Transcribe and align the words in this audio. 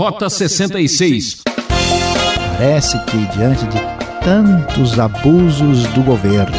Rota 0.00 0.30
66. 0.30 1.42
Parece 2.56 2.98
que 3.04 3.18
diante 3.36 3.66
de 3.66 3.78
tantos 4.24 4.98
abusos 4.98 5.82
do 5.88 6.02
governo, 6.02 6.56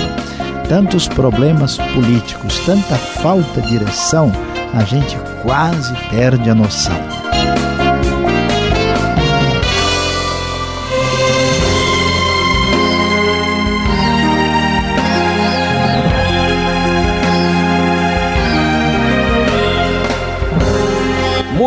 tantos 0.69 1.07
problemas 1.07 1.75
políticos, 1.95 2.59
tanta 2.67 2.95
falta 2.95 3.59
de 3.61 3.79
direção, 3.79 4.31
a 4.75 4.83
gente 4.83 5.17
quase 5.41 5.91
perde 6.11 6.51
a 6.51 6.53
noção. 6.53 7.20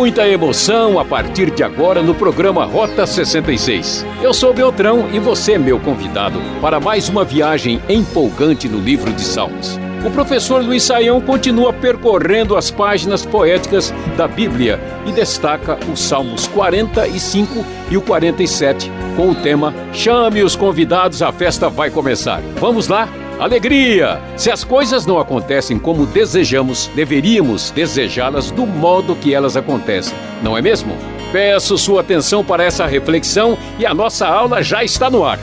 Muita 0.05 0.27
emoção 0.27 0.99
a 0.99 1.03
partir 1.03 1.49
de 1.49 1.63
agora 1.63 2.03
no 2.03 2.13
programa 2.13 2.63
Rota 2.63 3.07
66. 3.07 4.05
Eu 4.21 4.35
sou 4.35 4.53
Beltrão 4.53 5.09
e 5.11 5.17
você 5.17 5.57
meu 5.57 5.79
convidado 5.79 6.39
para 6.61 6.79
mais 6.79 7.09
uma 7.09 7.25
viagem 7.25 7.81
empolgante 7.89 8.69
no 8.69 8.77
livro 8.77 9.11
de 9.11 9.23
Salmos. 9.23 9.79
O 10.05 10.11
professor 10.11 10.63
Luiz 10.63 10.83
Saião 10.83 11.19
continua 11.19 11.73
percorrendo 11.73 12.55
as 12.55 12.69
páginas 12.69 13.25
poéticas 13.25 13.91
da 14.15 14.27
Bíblia 14.27 14.79
e 15.07 15.11
destaca 15.11 15.79
os 15.91 16.01
Salmos 16.01 16.45
45 16.49 17.65
e 17.89 17.97
o 17.97 18.01
47 18.03 18.91
com 19.15 19.31
o 19.31 19.35
tema 19.35 19.73
Chame 19.91 20.43
os 20.43 20.55
convidados, 20.55 21.23
a 21.23 21.31
festa 21.31 21.67
vai 21.67 21.89
começar. 21.89 22.41
Vamos 22.59 22.87
lá? 22.87 23.09
Alegria! 23.37 24.21
Se 24.37 24.49
as 24.49 24.63
coisas 24.63 25.05
não 25.05 25.19
acontecem 25.19 25.77
como 25.77 26.05
desejamos, 26.05 26.89
deveríamos 26.95 27.69
desejá-las 27.69 28.49
do 28.49 28.65
modo 28.65 29.13
que 29.13 29.33
elas 29.33 29.57
acontecem, 29.57 30.13
não 30.41 30.57
é 30.57 30.61
mesmo? 30.61 30.95
Peço 31.33 31.77
sua 31.77 31.99
atenção 31.99 32.45
para 32.45 32.63
essa 32.63 32.85
reflexão 32.85 33.57
e 33.77 33.85
a 33.85 33.93
nossa 33.93 34.25
aula 34.25 34.63
já 34.63 34.85
está 34.85 35.09
no 35.09 35.25
ar. 35.25 35.37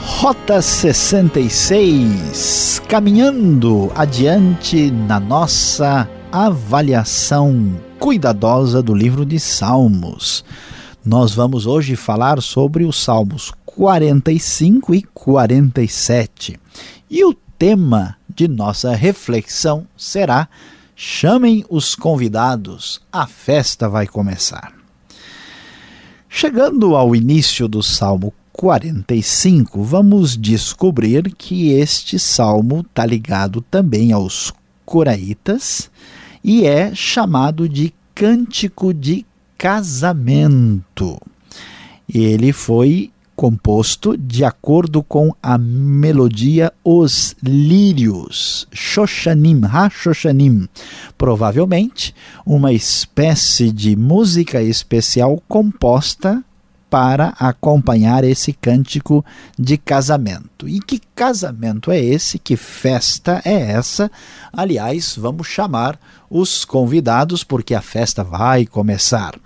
Rota 0.00 0.60
66, 0.60 2.82
caminhando 2.88 3.92
adiante 3.94 4.90
na 4.90 5.20
nossa 5.20 6.08
avaliação 6.32 7.76
cuidadosa 7.98 8.82
do 8.82 8.92
livro 8.92 9.24
de 9.24 9.38
Salmos. 9.38 10.44
Nós 11.04 11.34
vamos 11.34 11.64
hoje 11.64 11.96
falar 11.96 12.42
sobre 12.42 12.84
os 12.84 13.02
Salmos 13.02 13.52
45 13.64 14.94
e 14.94 15.02
47. 15.02 16.60
E 17.08 17.24
o 17.24 17.32
tema 17.58 18.18
de 18.28 18.46
nossa 18.46 18.94
reflexão 18.94 19.86
será: 19.96 20.46
Chamem 20.94 21.64
os 21.70 21.94
convidados, 21.94 23.00
a 23.10 23.26
festa 23.26 23.88
vai 23.88 24.06
começar. 24.06 24.74
Chegando 26.28 26.94
ao 26.94 27.16
início 27.16 27.66
do 27.66 27.82
Salmo 27.82 28.34
45, 28.52 29.82
vamos 29.82 30.36
descobrir 30.36 31.34
que 31.34 31.70
este 31.70 32.18
salmo 32.18 32.80
está 32.82 33.06
ligado 33.06 33.62
também 33.62 34.12
aos 34.12 34.52
coraitas 34.84 35.90
e 36.44 36.66
é 36.66 36.94
chamado 36.94 37.66
de 37.66 37.94
Cântico 38.14 38.92
de 38.92 39.24
casamento. 39.60 41.20
Ele 42.08 42.50
foi 42.50 43.10
composto 43.36 44.16
de 44.16 44.42
acordo 44.42 45.02
com 45.02 45.34
a 45.42 45.58
melodia 45.58 46.72
Os 46.82 47.36
Lírios, 47.42 48.66
Shoshanim, 48.72 49.60
Ha-Shoshanim, 49.64 50.66
provavelmente 51.18 52.14
uma 52.44 52.72
espécie 52.72 53.70
de 53.70 53.94
música 53.96 54.62
especial 54.62 55.42
composta 55.46 56.42
para 56.90 57.28
acompanhar 57.38 58.24
esse 58.24 58.52
cântico 58.52 59.24
de 59.56 59.78
casamento. 59.78 60.68
E 60.68 60.80
que 60.80 61.00
casamento 61.14 61.92
é 61.92 62.00
esse? 62.00 62.38
Que 62.38 62.56
festa 62.56 63.40
é 63.44 63.70
essa? 63.70 64.10
Aliás, 64.52 65.16
vamos 65.16 65.46
chamar 65.46 65.98
os 66.28 66.64
convidados 66.64 67.44
porque 67.44 67.74
a 67.74 67.80
festa 67.80 68.24
vai 68.24 68.66
começar. 68.66 69.38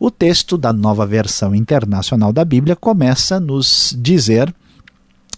O 0.00 0.10
texto 0.10 0.56
da 0.56 0.72
nova 0.72 1.04
versão 1.04 1.54
internacional 1.54 2.32
da 2.32 2.44
Bíblia 2.44 2.74
começa 2.74 3.38
nos 3.38 3.94
dizer, 3.98 4.54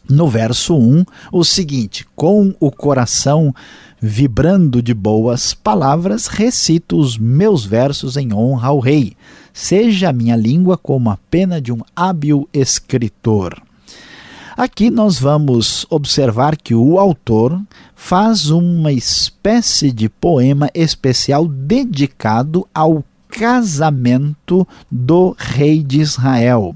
no 0.08 0.28
verso 0.28 0.76
1, 0.76 1.04
o 1.32 1.44
seguinte: 1.44 2.06
Com 2.14 2.54
o 2.60 2.70
coração 2.70 3.54
vibrando 4.00 4.82
de 4.82 4.94
boas 4.94 5.52
palavras, 5.52 6.26
recito 6.26 6.98
os 6.98 7.18
meus 7.18 7.64
versos 7.64 8.16
em 8.16 8.32
honra 8.32 8.68
ao 8.68 8.78
Rei. 8.78 9.16
Seja 9.52 10.10
a 10.10 10.12
minha 10.12 10.36
língua 10.36 10.76
como 10.76 11.10
a 11.10 11.18
pena 11.30 11.60
de 11.60 11.72
um 11.72 11.80
hábil 11.94 12.48
escritor. 12.52 13.60
Aqui 14.56 14.90
nós 14.90 15.18
vamos 15.18 15.86
observar 15.88 16.56
que 16.56 16.74
o 16.74 16.98
autor 16.98 17.60
faz 17.94 18.50
uma 18.50 18.92
espécie 18.92 19.90
de 19.90 20.08
poema 20.08 20.68
especial 20.74 21.46
dedicado 21.48 22.68
ao 22.74 23.04
casamento 23.30 24.66
do 24.90 25.34
rei 25.38 25.82
de 25.82 26.00
Israel. 26.00 26.74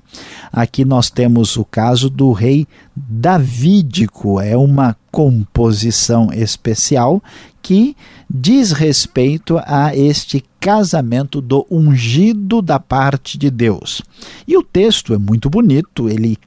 Aqui 0.52 0.84
nós 0.84 1.10
temos 1.10 1.56
o 1.56 1.64
caso 1.64 2.08
do 2.08 2.32
rei 2.32 2.66
davídico, 2.96 4.40
é 4.40 4.56
uma 4.56 4.96
composição 5.10 6.32
especial 6.32 7.22
que 7.60 7.96
diz 8.30 8.72
respeito 8.72 9.60
a 9.66 9.94
este 9.94 10.44
casamento 10.64 11.42
do 11.42 11.66
ungido 11.70 12.62
da 12.62 12.80
parte 12.80 13.36
de 13.36 13.50
Deus. 13.50 14.00
E 14.48 14.56
o 14.56 14.62
texto 14.62 15.12
é 15.12 15.18
muito 15.18 15.50
bonito, 15.50 16.08
ele 16.08 16.38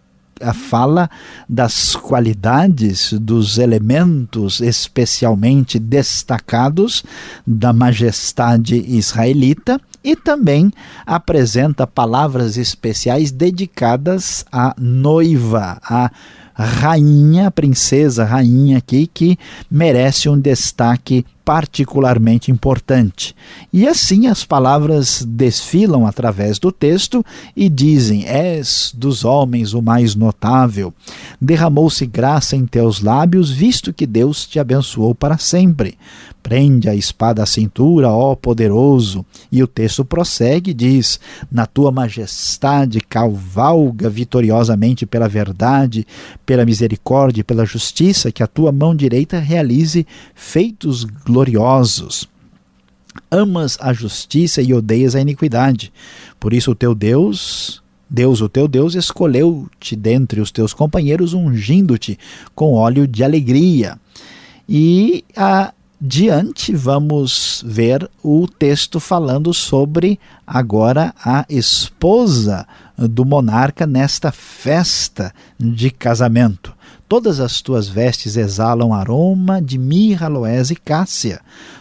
fala 0.56 1.08
das 1.48 1.96
qualidades, 1.96 3.14
dos 3.14 3.60
elementos 3.60 4.60
especialmente 4.60 5.78
destacados 5.78 7.04
da 7.46 7.72
majestade 7.72 8.76
israelita 8.88 9.80
e 10.04 10.16
também 10.16 10.72
apresenta 11.06 11.86
palavras 11.86 12.58
especiais 12.58 13.30
dedicadas 13.30 14.44
à 14.52 14.74
noiva, 14.80 15.80
à 15.84 16.10
rainha, 16.56 17.52
princesa, 17.52 18.24
rainha 18.24 18.80
aqui, 18.80 19.06
que 19.06 19.38
merece 19.70 20.28
um 20.28 20.40
destaque 20.40 21.24
particularmente 21.48 22.52
importante. 22.52 23.34
E 23.72 23.88
assim 23.88 24.28
as 24.28 24.44
palavras 24.44 25.24
desfilam 25.26 26.06
através 26.06 26.60
do 26.60 26.74
texto 26.74 27.26
e 27.56 27.70
dizem: 27.70 28.28
És 28.28 28.92
dos 28.94 29.24
homens 29.24 29.74
o 29.74 29.82
mais 29.82 30.14
notável. 30.14 30.94
Derramou-se 31.40 32.06
graça 32.06 32.58
em 32.58 32.68
teus 32.68 33.02
lábios, 33.02 33.50
visto 33.50 33.94
que 33.94 34.06
Deus 34.06 34.46
te 34.46 34.60
abençoou 34.60 35.16
para 35.16 35.38
sempre. 35.38 35.98
Prende 36.44 36.90
a 36.90 36.96
espada 36.96 37.44
à 37.44 37.46
cintura, 37.46 38.10
ó 38.10 38.34
poderoso. 38.36 39.26
E 39.52 39.62
o 39.62 39.68
texto 39.68 40.04
prossegue 40.04 40.72
e 40.72 40.74
diz: 40.74 41.20
Na 41.52 41.66
tua 41.66 41.92
majestade 41.92 43.00
cavalga 43.02 44.10
vitoriosamente 44.10 45.06
pela 45.06 45.28
verdade, 45.28 46.06
pela 46.46 46.66
misericórdia 46.66 47.42
e 47.42 47.44
pela 47.44 47.66
justiça, 47.66 48.32
que 48.32 48.44
a 48.44 48.48
tua 48.48 48.72
mão 48.72 48.96
direita 48.96 49.40
realize 49.40 50.06
feitos 50.34 51.04
gloriosos 51.04 51.37
gloriosos. 51.38 52.28
Amas 53.30 53.78
a 53.80 53.94
justiça 53.94 54.62
e 54.62 54.74
odeias 54.74 55.16
a 55.16 55.22
iniquidade. 55.22 55.94
Por 56.40 56.52
isso 56.52 56.72
o 56.72 56.76
teu 56.76 56.96
Deus, 56.96 57.82
Deus, 58.10 58.42
o 58.42 58.50
teu 58.50 58.68
Deus, 58.68 58.96
escolheu-te 58.96 59.96
dentre 59.96 60.42
os 60.42 60.52
teus 60.52 60.74
companheiros, 60.74 61.34
ungindo-te 61.34 62.18
com 62.56 62.74
óleo 62.74 63.08
de 63.08 63.24
alegria. 63.24 64.00
E 64.68 65.24
adiante 65.36 66.76
vamos 66.76 67.64
ver 67.66 68.10
o 68.24 68.48
texto 68.48 69.00
falando 69.00 69.54
sobre 69.54 70.20
agora 70.46 71.14
a 71.24 71.46
esposa 71.50 72.68
do 72.98 73.24
monarca 73.24 73.86
nesta 73.86 74.32
festa 74.32 75.32
de 75.60 75.92
casamento. 75.92 76.77
Todas 77.08 77.40
as 77.40 77.62
tuas 77.62 77.88
vestes 77.88 78.36
exalam 78.36 78.94
aroma 78.94 79.62
de 79.62 79.78
mirra, 79.78 80.26
aloés 80.26 80.72
e 80.72 80.76
cássia. 80.76 81.40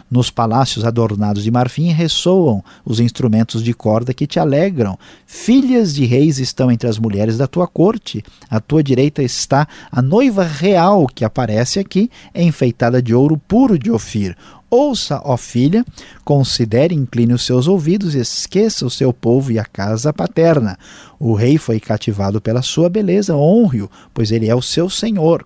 Nos 0.09 0.29
palácios 0.29 0.85
adornados 0.85 1.43
de 1.43 1.51
marfim 1.51 1.91
ressoam 1.91 2.63
os 2.85 2.99
instrumentos 2.99 3.61
de 3.61 3.73
corda 3.73 4.13
que 4.13 4.25
te 4.25 4.39
alegram. 4.39 4.97
Filhas 5.25 5.93
de 5.93 6.05
reis 6.05 6.39
estão 6.39 6.71
entre 6.71 6.87
as 6.87 6.97
mulheres 6.97 7.37
da 7.37 7.45
tua 7.45 7.67
corte. 7.67 8.23
À 8.49 8.61
tua 8.61 8.81
direita 8.81 9.21
está 9.21 9.67
a 9.91 10.01
noiva 10.01 10.43
real 10.43 11.07
que 11.07 11.25
aparece 11.25 11.79
aqui, 11.79 12.09
enfeitada 12.33 13.01
de 13.01 13.13
ouro 13.13 13.37
puro 13.37 13.77
de 13.77 13.91
Ofir. 13.91 14.37
Ouça, 14.69 15.21
ó 15.23 15.37
filha, 15.37 15.85
considere, 16.25 16.93
incline 16.93 17.33
os 17.33 17.45
seus 17.45 17.67
ouvidos, 17.67 18.15
esqueça 18.15 18.85
o 18.85 18.89
seu 18.89 19.13
povo 19.13 19.51
e 19.51 19.59
a 19.59 19.65
casa 19.65 20.11
paterna. 20.11 20.77
O 21.17 21.33
rei 21.33 21.57
foi 21.57 21.79
cativado 21.79 22.41
pela 22.41 22.61
sua 22.61 22.89
beleza, 22.89 23.35
honre-o, 23.35 23.89
pois 24.13 24.31
ele 24.31 24.49
é 24.49 24.55
o 24.55 24.61
seu 24.61 24.89
senhor. 24.89 25.45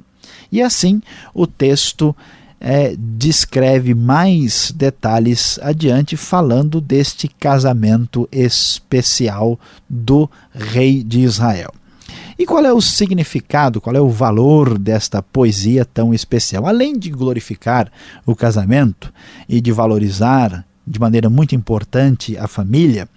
E 0.51 0.61
assim 0.61 1.01
o 1.33 1.45
texto 1.47 2.15
é, 2.61 2.95
descreve 2.95 3.95
mais 3.95 4.71
detalhes 4.71 5.59
adiante, 5.63 6.15
falando 6.15 6.79
deste 6.79 7.27
casamento 7.27 8.29
especial 8.31 9.59
do 9.89 10.29
rei 10.53 11.03
de 11.03 11.21
Israel. 11.21 11.73
E 12.37 12.45
qual 12.45 12.63
é 12.63 12.71
o 12.71 12.81
significado, 12.81 13.81
qual 13.81 13.95
é 13.95 14.01
o 14.01 14.09
valor 14.09 14.77
desta 14.77 15.21
poesia 15.21 15.83
tão 15.83 16.13
especial? 16.13 16.67
Além 16.67 16.97
de 16.97 17.09
glorificar 17.09 17.91
o 18.25 18.35
casamento 18.35 19.11
e 19.49 19.59
de 19.59 19.71
valorizar 19.71 20.65
de 20.85 20.99
maneira 20.99 21.29
muito 21.29 21.55
importante 21.55 22.37
a 22.37 22.47
família, 22.47 23.07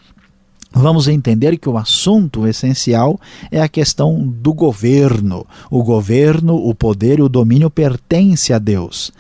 vamos 0.74 1.08
entender 1.08 1.56
que 1.56 1.68
o 1.68 1.78
assunto 1.78 2.46
essencial 2.46 3.20
é 3.50 3.62
a 3.62 3.68
questão 3.68 4.26
do 4.26 4.52
governo. 4.52 5.46
O 5.70 5.82
governo, 5.82 6.56
o 6.56 6.74
poder 6.74 7.18
e 7.18 7.22
o 7.22 7.28
domínio 7.28 7.70
pertence 7.70 8.52
a 8.52 8.58
Deus. 8.58 9.12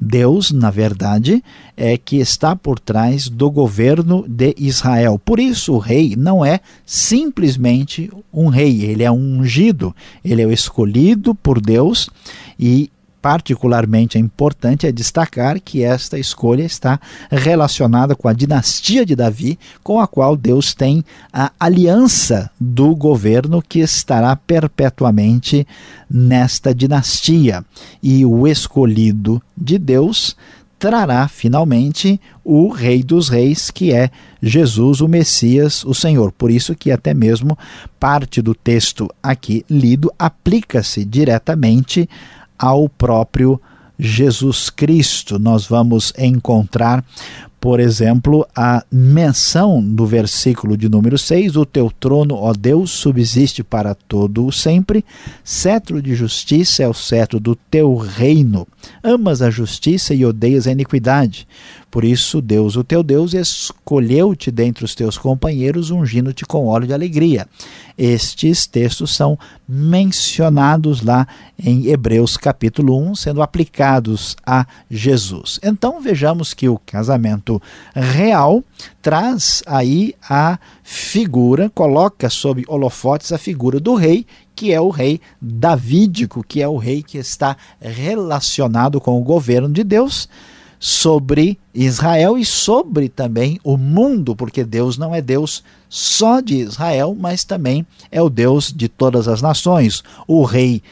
Deus, 0.00 0.50
na 0.50 0.68
verdade, 0.68 1.44
é 1.76 1.96
que 1.96 2.16
está 2.16 2.56
por 2.56 2.80
trás 2.80 3.28
do 3.28 3.48
governo 3.48 4.24
de 4.26 4.52
Israel. 4.58 5.20
Por 5.24 5.38
isso, 5.38 5.74
o 5.74 5.78
rei 5.78 6.16
não 6.16 6.44
é 6.44 6.58
simplesmente 6.84 8.10
um 8.32 8.48
rei, 8.48 8.82
ele 8.82 9.04
é 9.04 9.10
um 9.10 9.38
ungido, 9.38 9.94
ele 10.24 10.42
é 10.42 10.46
o 10.46 10.52
escolhido 10.52 11.36
por 11.36 11.60
Deus 11.60 12.10
e 12.58 12.90
particularmente 13.22 14.18
importante 14.18 14.84
é 14.84 14.92
destacar 14.92 15.60
que 15.60 15.84
esta 15.84 16.18
escolha 16.18 16.64
está 16.64 17.00
relacionada 17.30 18.16
com 18.16 18.26
a 18.26 18.32
dinastia 18.32 19.06
de 19.06 19.14
Davi, 19.14 19.56
com 19.82 20.00
a 20.00 20.08
qual 20.08 20.36
Deus 20.36 20.74
tem 20.74 21.04
a 21.32 21.52
aliança 21.58 22.50
do 22.60 22.96
governo 22.96 23.62
que 23.62 23.78
estará 23.78 24.34
perpetuamente 24.34 25.64
nesta 26.10 26.74
dinastia. 26.74 27.64
E 28.02 28.26
o 28.26 28.46
escolhido 28.46 29.40
de 29.56 29.78
Deus 29.78 30.36
trará 30.82 31.28
finalmente 31.28 32.20
o 32.44 32.68
Rei 32.68 33.04
dos 33.04 33.28
Reis, 33.28 33.70
que 33.70 33.92
é 33.92 34.10
Jesus, 34.42 35.00
o 35.00 35.06
Messias, 35.06 35.84
o 35.84 35.94
Senhor. 35.94 36.32
Por 36.32 36.50
isso 36.50 36.74
que 36.74 36.90
até 36.90 37.14
mesmo 37.14 37.56
parte 38.00 38.42
do 38.42 38.52
texto 38.52 39.08
aqui 39.22 39.64
lido 39.70 40.12
aplica-se 40.18 41.04
diretamente 41.04 42.08
ao 42.62 42.88
próprio 42.88 43.60
Jesus 43.98 44.70
Cristo. 44.70 45.36
Nós 45.36 45.66
vamos 45.66 46.12
encontrar, 46.16 47.04
por 47.62 47.78
exemplo, 47.78 48.44
a 48.56 48.84
menção 48.90 49.80
do 49.80 50.04
versículo 50.04 50.76
de 50.76 50.88
número 50.88 51.16
6: 51.16 51.54
O 51.54 51.64
teu 51.64 51.92
trono, 51.92 52.34
ó 52.34 52.52
Deus, 52.52 52.90
subsiste 52.90 53.62
para 53.62 53.94
todo 53.94 54.44
o 54.44 54.50
sempre, 54.50 55.04
cetro 55.44 56.02
de 56.02 56.12
justiça 56.12 56.82
é 56.82 56.88
o 56.88 56.92
cetro 56.92 57.38
do 57.38 57.54
teu 57.54 57.94
reino. 57.94 58.66
Amas 59.00 59.42
a 59.42 59.48
justiça 59.48 60.12
e 60.12 60.26
odeias 60.26 60.66
a 60.66 60.72
iniquidade. 60.72 61.46
Por 61.92 62.04
isso, 62.04 62.40
Deus, 62.40 62.74
o 62.74 62.82
teu 62.82 63.02
Deus, 63.02 63.34
escolheu-te 63.34 64.50
dentre 64.50 64.82
os 64.82 64.94
teus 64.94 65.18
companheiros, 65.18 65.90
ungindo-te 65.90 66.44
com 66.46 66.66
óleo 66.66 66.86
de 66.86 66.94
alegria. 66.94 67.46
Estes 67.98 68.66
textos 68.66 69.14
são 69.14 69.38
mencionados 69.68 71.02
lá 71.02 71.28
em 71.62 71.88
Hebreus 71.88 72.38
capítulo 72.38 72.98
1, 73.10 73.16
sendo 73.16 73.42
aplicados 73.42 74.34
a 74.44 74.66
Jesus. 74.90 75.60
Então 75.62 76.00
vejamos 76.00 76.54
que 76.54 76.66
o 76.66 76.78
casamento 76.78 77.51
real 77.94 78.62
traz 79.00 79.62
aí 79.66 80.14
a 80.28 80.58
figura, 80.82 81.70
coloca 81.74 82.30
sob 82.30 82.64
holofotes 82.68 83.32
a 83.32 83.38
figura 83.38 83.80
do 83.80 83.94
rei, 83.94 84.26
que 84.54 84.72
é 84.72 84.80
o 84.80 84.90
rei 84.90 85.20
davídico, 85.40 86.44
que 86.46 86.62
é 86.62 86.68
o 86.68 86.76
rei 86.76 87.02
que 87.02 87.18
está 87.18 87.56
relacionado 87.80 89.00
com 89.00 89.20
o 89.20 89.24
governo 89.24 89.68
de 89.68 89.82
Deus 89.82 90.28
sobre 90.78 91.58
Israel 91.72 92.36
e 92.36 92.44
sobre 92.44 93.08
também 93.08 93.58
o 93.62 93.76
mundo, 93.76 94.34
porque 94.34 94.64
Deus 94.64 94.98
não 94.98 95.14
é 95.14 95.22
Deus 95.22 95.62
só 95.88 96.40
de 96.40 96.56
Israel, 96.56 97.16
mas 97.18 97.44
também 97.44 97.86
é 98.10 98.20
o 98.20 98.28
Deus 98.28 98.72
de 98.72 98.88
todas 98.88 99.28
as 99.28 99.40
nações. 99.40 100.02
O 100.26 100.42
rei 100.44 100.82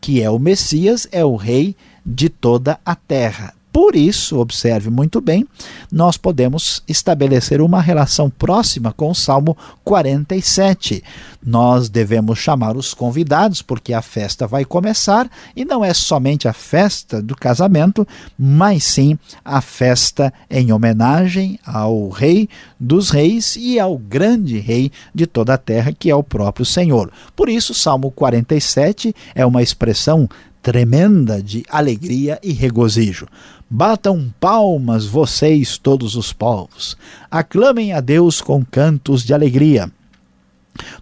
que 0.00 0.22
é 0.22 0.30
o 0.30 0.38
Messias 0.38 1.06
é 1.12 1.24
o 1.24 1.36
rei 1.36 1.76
de 2.04 2.28
toda 2.28 2.80
a 2.84 2.94
terra. 2.94 3.52
Por 3.72 3.94
isso, 3.94 4.38
observe 4.38 4.90
muito 4.90 5.20
bem, 5.20 5.46
nós 5.92 6.16
podemos 6.16 6.82
estabelecer 6.88 7.60
uma 7.60 7.80
relação 7.80 8.28
próxima 8.28 8.92
com 8.92 9.10
o 9.10 9.14
Salmo 9.14 9.56
47. 9.84 11.02
Nós 11.44 11.88
devemos 11.88 12.38
chamar 12.38 12.76
os 12.76 12.92
convidados, 12.92 13.62
porque 13.62 13.92
a 13.92 14.02
festa 14.02 14.46
vai 14.46 14.64
começar, 14.64 15.30
e 15.54 15.64
não 15.64 15.84
é 15.84 15.94
somente 15.94 16.48
a 16.48 16.52
festa 16.52 17.22
do 17.22 17.36
casamento, 17.36 18.06
mas 18.36 18.82
sim 18.82 19.16
a 19.44 19.60
festa 19.60 20.32
em 20.50 20.72
homenagem 20.72 21.58
ao 21.64 22.08
Rei 22.08 22.48
dos 22.78 23.10
Reis 23.10 23.56
e 23.56 23.78
ao 23.78 23.96
grande 23.96 24.58
Rei 24.58 24.90
de 25.14 25.26
toda 25.26 25.54
a 25.54 25.58
terra, 25.58 25.92
que 25.96 26.10
é 26.10 26.14
o 26.14 26.24
próprio 26.24 26.66
Senhor. 26.66 27.10
Por 27.36 27.48
isso, 27.48 27.72
Salmo 27.72 28.10
47 28.10 29.14
é 29.34 29.46
uma 29.46 29.62
expressão 29.62 30.28
tremenda 30.62 31.42
de 31.42 31.64
alegria 31.68 32.38
e 32.42 32.52
regozijo. 32.52 33.26
Batam 33.68 34.32
palmas 34.40 35.06
vocês, 35.06 35.78
todos 35.78 36.16
os 36.16 36.32
povos. 36.32 36.96
Aclamem 37.30 37.92
a 37.92 38.00
Deus 38.00 38.40
com 38.40 38.64
cantos 38.64 39.22
de 39.22 39.32
alegria. 39.32 39.90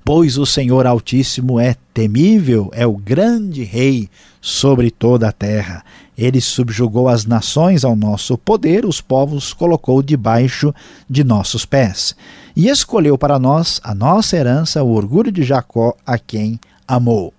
Pois 0.05 0.39
o 0.39 0.47
Senhor 0.47 0.87
Altíssimo 0.87 1.59
é 1.61 1.77
temível, 1.95 2.71
é 2.75 2.87
o 2.87 2.97
grande 2.97 3.63
Rei 3.65 4.09
sobre 4.41 4.91
toda 4.91 5.29
a 5.29 5.33
terra. 5.33 5.85
Ele 6.17 6.41
subjugou 6.41 7.09
as 7.09 7.25
nações 7.25 7.85
ao 7.85 7.95
nosso 7.95 8.37
poder, 8.37 8.85
os 8.85 9.01
povos 9.01 9.53
colocou 9.53 10.03
debaixo 10.03 10.75
de 11.09 11.23
nossos 11.23 11.65
pés. 11.65 12.17
E 12.57 12.69
escolheu 12.69 13.17
para 13.17 13.39
nós 13.39 13.81
a 13.85 13.95
nossa 13.95 14.37
herança, 14.37 14.83
o 14.83 14.93
orgulho 14.93 15.31
de 15.31 15.45
Jacó, 15.45 15.95
a 16.05 16.19
quem 16.19 16.59
amou. 16.87 17.33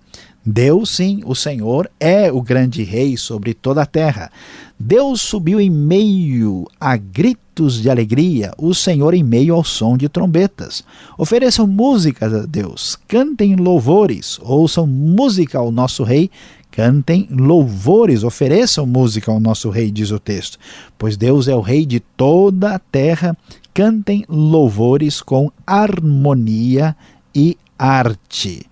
Deus, 0.52 0.90
sim, 0.90 1.22
o 1.26 1.36
Senhor, 1.36 1.92
é 2.00 2.32
o 2.32 2.42
grande 2.42 2.82
rei 2.82 3.16
sobre 3.16 3.54
toda 3.54 3.84
a 3.84 3.86
terra. 3.86 4.32
Deus 4.80 5.22
subiu 5.22 5.62
em 5.62 5.70
meio 5.70 6.66
a 6.80 6.98
gritos 6.98 7.80
de 7.80 7.88
alegria, 7.88 8.52
o 8.58 8.74
Senhor 8.74 9.14
em 9.14 9.24
meio 9.24 9.54
ao 9.54 9.64
som 9.64 9.96
de 9.96 10.10
trombetas. 10.10 10.84
Ofereçam 11.20 11.68
músicas 11.68 12.34
a 12.34 12.48
Deus, 12.48 12.98
cantem 13.08 13.56
louvores, 13.58 14.40
ouçam 14.42 14.88
música 14.88 15.60
ao 15.60 15.72
nosso 15.72 16.02
rei, 16.02 16.32
cantem 16.72 17.28
louvores, 17.30 18.24
ofereçam 18.24 18.88
música 18.88 19.32
ao 19.32 19.40
nosso 19.40 19.70
rei, 19.70 19.92
diz 19.92 20.10
o 20.10 20.18
texto. 20.18 20.58
Pois 20.98 21.16
Deus 21.16 21.48
é 21.48 21.54
o 21.54 21.62
rei 21.62 21.86
de 21.86 22.00
toda 22.00 22.74
a 22.74 22.80
terra, 22.80 23.38
cantem 23.72 24.26
louvores 24.28 25.22
com 25.22 25.52
harmonia 25.68 26.96
e 27.36 27.56
arte. 27.78 28.66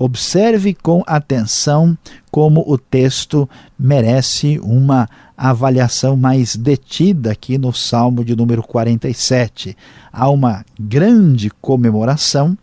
Observe 0.00 0.74
com 0.74 1.02
atenção 1.08 1.98
como 2.30 2.62
o 2.68 2.78
texto 2.78 3.50
merece 3.76 4.60
uma 4.62 5.08
avaliação 5.36 6.16
mais 6.16 6.54
detida 6.54 7.32
aqui 7.32 7.58
no 7.58 7.72
Salmo 7.72 8.24
de 8.24 8.36
número 8.36 8.62
47. 8.62 9.76
Há 10.12 10.30
uma 10.30 10.64
grande 10.78 11.50
comemoração 11.60 12.56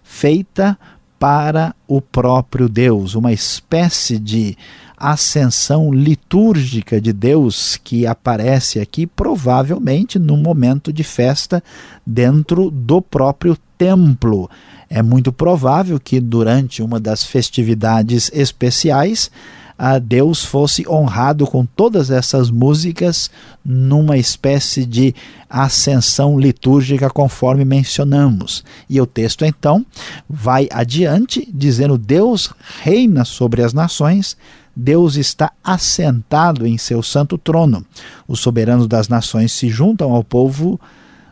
feita 0.00 0.78
para 1.18 1.74
o 1.88 2.00
próprio 2.00 2.68
Deus, 2.68 3.16
uma 3.16 3.32
espécie 3.32 4.16
de 4.16 4.56
ascensão 4.96 5.92
litúrgica 5.92 7.00
de 7.00 7.12
Deus 7.12 7.80
que 7.82 8.06
aparece 8.06 8.78
aqui, 8.78 9.08
provavelmente 9.08 10.20
num 10.20 10.36
momento 10.36 10.92
de 10.92 11.02
festa 11.02 11.60
dentro 12.06 12.70
do 12.70 13.02
próprio 13.02 13.58
templo. 13.76 14.48
É 14.88 15.02
muito 15.02 15.32
provável 15.32 15.98
que 15.98 16.20
durante 16.20 16.82
uma 16.82 17.00
das 17.00 17.24
festividades 17.24 18.30
especiais 18.32 19.30
a 19.78 19.98
Deus 19.98 20.42
fosse 20.42 20.88
honrado 20.88 21.46
com 21.46 21.66
todas 21.66 22.10
essas 22.10 22.50
músicas 22.50 23.30
numa 23.64 24.16
espécie 24.16 24.86
de 24.86 25.14
ascensão 25.50 26.38
litúrgica 26.38 27.10
conforme 27.10 27.64
mencionamos. 27.64 28.64
E 28.88 29.00
o 29.00 29.06
texto 29.06 29.44
então 29.44 29.84
vai 30.28 30.66
adiante 30.72 31.46
dizendo 31.52 31.98
Deus 31.98 32.50
reina 32.82 33.24
sobre 33.24 33.62
as 33.62 33.74
nações, 33.74 34.36
Deus 34.74 35.16
está 35.16 35.52
assentado 35.62 36.66
em 36.66 36.78
seu 36.78 37.02
santo 37.02 37.36
trono. 37.36 37.84
Os 38.26 38.40
soberanos 38.40 38.86
das 38.86 39.08
nações 39.08 39.52
se 39.52 39.68
juntam 39.68 40.12
ao 40.12 40.24
povo 40.24 40.80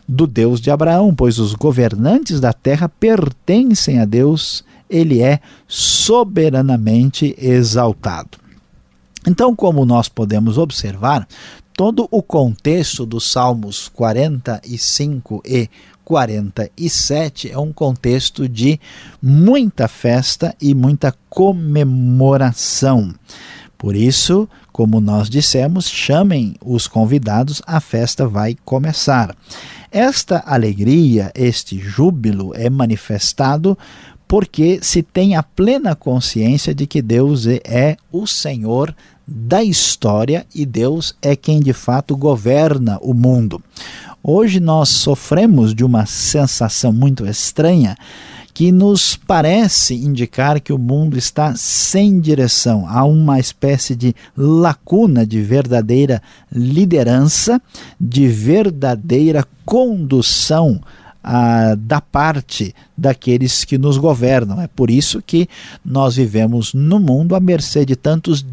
do 0.06 0.26
Deus 0.26 0.60
de 0.60 0.70
Abraão, 0.70 1.14
pois 1.14 1.38
os 1.38 1.54
governantes 1.54 2.40
da 2.40 2.52
terra 2.52 2.88
pertencem 2.88 4.00
a 4.00 4.04
Deus, 4.04 4.64
ele 4.88 5.22
é 5.22 5.40
soberanamente 5.66 7.34
exaltado. 7.38 8.38
Então, 9.26 9.56
como 9.56 9.86
nós 9.86 10.08
podemos 10.08 10.58
observar, 10.58 11.26
todo 11.74 12.06
o 12.10 12.22
contexto 12.22 13.06
dos 13.06 13.30
Salmos 13.30 13.88
45 13.88 15.42
e 15.44 15.68
47 16.04 17.50
é 17.50 17.58
um 17.58 17.72
contexto 17.72 18.46
de 18.48 18.78
muita 19.22 19.88
festa 19.88 20.54
e 20.60 20.74
muita 20.74 21.14
comemoração. 21.30 23.14
Por 23.78 23.96
isso, 23.96 24.48
como 24.72 25.00
nós 25.00 25.28
dissemos, 25.28 25.88
chamem 25.88 26.54
os 26.64 26.86
convidados, 26.86 27.62
a 27.66 27.80
festa 27.80 28.26
vai 28.26 28.56
começar. 28.64 29.34
Esta 29.94 30.42
alegria, 30.44 31.30
este 31.36 31.78
júbilo 31.78 32.52
é 32.52 32.68
manifestado 32.68 33.78
porque 34.26 34.80
se 34.82 35.04
tem 35.04 35.36
a 35.36 35.42
plena 35.44 35.94
consciência 35.94 36.74
de 36.74 36.84
que 36.84 37.00
Deus 37.00 37.46
é 37.46 37.96
o 38.10 38.26
Senhor 38.26 38.92
da 39.24 39.62
história 39.62 40.44
e 40.52 40.66
Deus 40.66 41.14
é 41.22 41.36
quem 41.36 41.60
de 41.60 41.72
fato 41.72 42.16
governa 42.16 42.98
o 43.02 43.14
mundo. 43.14 43.62
Hoje 44.20 44.58
nós 44.58 44.88
sofremos 44.88 45.72
de 45.72 45.84
uma 45.84 46.06
sensação 46.06 46.92
muito 46.92 47.24
estranha 47.24 47.96
que 48.54 48.70
nos 48.70 49.16
parece 49.16 49.94
indicar 49.94 50.60
que 50.60 50.72
o 50.72 50.78
mundo 50.78 51.18
está 51.18 51.56
sem 51.56 52.20
direção. 52.20 52.86
Há 52.88 53.04
uma 53.04 53.40
espécie 53.40 53.96
de 53.96 54.14
lacuna 54.36 55.26
de 55.26 55.42
verdadeira 55.42 56.22
liderança, 56.52 57.60
de 58.00 58.28
verdadeira 58.28 59.44
condução 59.66 60.80
ah, 61.22 61.74
da 61.76 62.00
parte 62.00 62.72
daqueles 62.96 63.64
que 63.64 63.76
nos 63.76 63.98
governam. 63.98 64.60
É 64.60 64.68
por 64.68 64.88
isso 64.88 65.20
que 65.20 65.48
nós 65.84 66.14
vivemos 66.14 66.72
no 66.72 67.00
mundo 67.00 67.34
à 67.34 67.40
mercê 67.40 67.84
de 67.84 67.96
tantos 67.96 68.46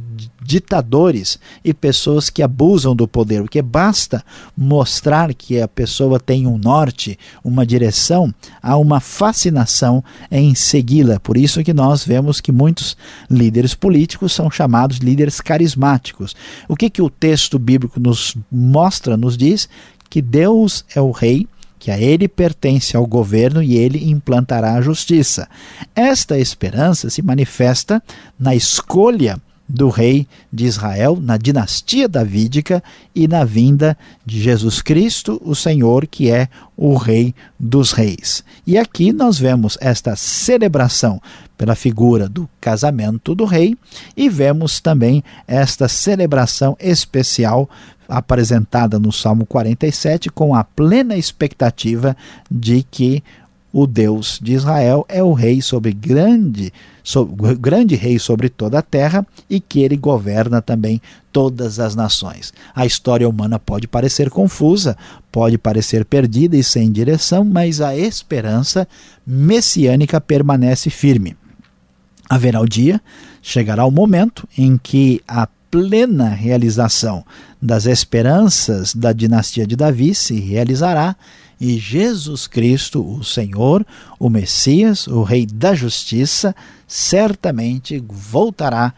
ditadores 0.52 1.40
e 1.64 1.74
pessoas 1.74 2.30
que 2.30 2.44
abusam 2.44 2.94
do 2.94 3.08
poder, 3.08 3.42
porque 3.42 3.62
basta 3.62 4.24
mostrar 4.56 5.34
que 5.34 5.62
a 5.62 5.68
pessoa 5.68 6.20
tem 6.20 6.46
um 6.46 6.58
norte, 6.58 7.18
uma 7.44 7.66
direção, 7.66 8.34
há 8.62 8.76
uma 8.76 9.00
fascinação 9.00 10.04
em 10.30 10.54
segui-la. 10.54 11.20
Por 11.22 11.38
isso 11.38 11.64
que 11.64 11.74
nós 11.74 12.06
vemos 12.06 12.42
que 12.42 12.52
muitos 12.52 12.98
líderes 13.30 13.74
políticos 13.74 14.34
são 14.34 14.52
chamados 14.52 14.98
líderes 14.98 15.40
carismáticos. 15.40 16.36
O 16.68 16.76
que 16.76 16.90
que 16.90 17.02
o 17.02 17.10
texto 17.10 17.58
bíblico 17.58 18.00
nos 18.00 18.36
mostra, 18.52 19.16
nos 19.16 19.38
diz 19.38 19.70
que 20.10 20.22
Deus 20.22 20.84
é 20.94 21.00
o 21.00 21.12
rei, 21.12 21.48
que 21.80 21.90
a 21.90 21.98
ele 21.98 22.28
pertence 22.28 22.96
ao 22.96 23.08
governo 23.08 23.64
e 23.64 23.76
ele 23.76 24.12
implantará 24.12 24.76
a 24.76 24.82
justiça. 24.82 25.48
Esta 25.96 26.38
esperança 26.38 27.10
se 27.10 27.24
manifesta 27.24 28.04
na 28.38 28.54
escolha 28.54 29.42
do 29.72 29.90
rei 29.90 30.28
de 30.52 30.66
Israel, 30.66 31.18
na 31.20 31.38
dinastia 31.38 32.08
davídica 32.08 32.84
e 33.16 33.28
na 33.28 33.46
vinda 33.46 33.98
de 34.26 34.42
Jesus 34.42 34.82
Cristo, 34.82 35.42
o 35.44 35.56
Senhor, 35.56 36.06
que 36.06 36.30
é 36.30 36.50
o 36.76 36.96
Rei 36.96 37.34
dos 37.58 37.94
Reis. 37.94 38.44
E 38.68 38.78
aqui 38.78 39.14
nós 39.14 39.40
vemos 39.40 39.78
esta 39.80 40.16
celebração 40.16 41.22
pela 41.58 41.76
figura 41.76 42.28
do 42.28 42.50
casamento 42.60 43.34
do 43.34 43.46
rei 43.46 43.78
e 44.18 44.28
vemos 44.28 44.80
também 44.80 45.24
esta 45.48 45.88
celebração 45.88 46.76
especial 46.80 47.70
apresentada 48.10 49.00
no 49.00 49.12
Salmo 49.12 49.46
47 49.46 50.30
com 50.32 50.54
a 50.54 50.64
plena 50.64 51.16
expectativa 51.16 52.18
de 52.50 52.84
que 52.84 53.24
o 53.72 53.88
Deus 53.88 54.40
de 54.42 54.54
Israel 54.54 55.06
é 55.08 55.24
o 55.24 55.34
rei 55.34 55.62
sobre 55.62 55.94
grande, 55.94 56.74
sobre, 57.04 57.56
grande 57.56 57.96
rei 57.96 58.20
sobre 58.20 58.50
toda 58.50 58.80
a 58.80 58.82
terra 58.82 59.26
e 59.50 59.60
que 59.60 59.82
ele 59.82 59.98
governa 59.98 60.62
também 60.62 61.02
todas 61.32 61.80
as 61.80 61.96
nações. 61.96 62.54
A 62.76 62.86
história 62.86 63.28
humana 63.28 63.58
pode 63.58 63.88
parecer 63.88 64.30
confusa, 64.30 64.98
pode 65.32 65.58
parecer 65.58 66.06
perdida 66.06 66.58
e 66.58 66.64
sem 66.64 66.92
direção, 66.92 67.44
mas 67.44 67.82
a 67.82 67.96
esperança 67.96 68.88
messiânica 69.26 70.20
permanece 70.20 70.90
firme. 70.90 71.36
Haverá 72.30 72.62
o 72.62 72.68
dia, 72.68 73.02
chegará 73.42 73.86
o 73.86 73.92
momento 73.92 74.48
em 74.58 74.78
que 74.78 75.22
a 75.28 75.48
plena 75.70 76.30
realização 76.30 77.26
das 77.62 77.86
esperanças 77.86 78.94
da 78.94 79.14
dinastia 79.14 79.66
de 79.66 79.76
Davi 79.76 80.14
se 80.14 80.40
realizará 80.40 81.16
e 81.62 81.78
Jesus 81.78 82.48
Cristo, 82.48 83.08
o 83.08 83.24
Senhor, 83.24 83.86
o 84.20 84.32
Messias, 84.32 85.06
o 85.06 85.22
Rei 85.22 85.46
da 85.46 85.76
Justiça, 85.76 86.56
certamente 86.92 88.04
voltará 88.06 88.94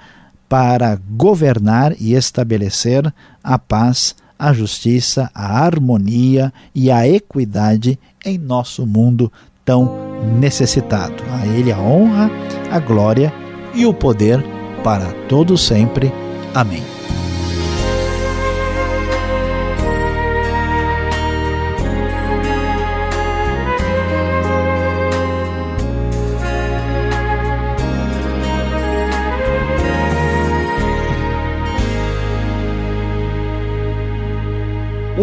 para 0.50 1.00
governar 1.12 1.93
e 2.00 2.15
estabelecer 2.15 3.13
a 3.43 3.59
paz, 3.59 4.15
a 4.38 4.51
justiça, 4.51 5.29
a 5.33 5.63
harmonia 5.63 6.51
e 6.73 6.89
a 6.89 7.07
equidade 7.07 8.00
em 8.25 8.39
nosso 8.39 8.88
mundo 8.88 9.31
tão 9.63 9.91
necessitado. 10.39 11.23
A 11.29 11.45
Ele 11.45 11.71
a 11.71 11.79
honra, 11.79 12.31
a 12.71 12.79
glória 12.79 13.31
e 13.75 13.85
o 13.85 13.93
poder 13.93 14.43
para 14.83 15.13
todo 15.27 15.55
sempre. 15.55 16.12
Amém. 16.55 16.92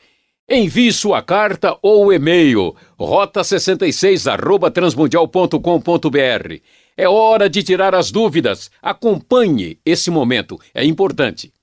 Envie 0.50 0.92
sua 0.92 1.22
carta 1.22 1.78
ou 1.82 2.12
e-mail 2.12 2.76
rota66 3.00 4.30
arroba 4.32 4.72
transmundial.com.br. 4.72 6.56
É 6.98 7.08
hora 7.08 7.48
de 7.48 7.62
tirar 7.62 7.94
as 7.94 8.10
dúvidas. 8.10 8.72
Acompanhe 8.82 9.78
esse 9.86 10.10
momento, 10.10 10.60
é 10.74 10.84
importante. 10.84 11.54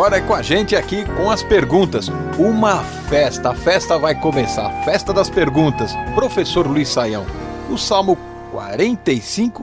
Agora 0.00 0.16
é 0.16 0.22
com 0.22 0.32
a 0.32 0.40
gente 0.40 0.74
aqui 0.74 1.04
com 1.14 1.30
as 1.30 1.42
perguntas. 1.42 2.08
Uma 2.38 2.82
festa, 3.10 3.50
a 3.50 3.54
festa 3.54 3.98
vai 3.98 4.18
começar, 4.18 4.66
a 4.66 4.82
festa 4.82 5.12
das 5.12 5.28
perguntas. 5.28 5.92
Professor 6.14 6.66
Luiz 6.66 6.88
Saião, 6.88 7.26
o 7.68 7.76
Salmo 7.76 8.16
45 8.50 9.62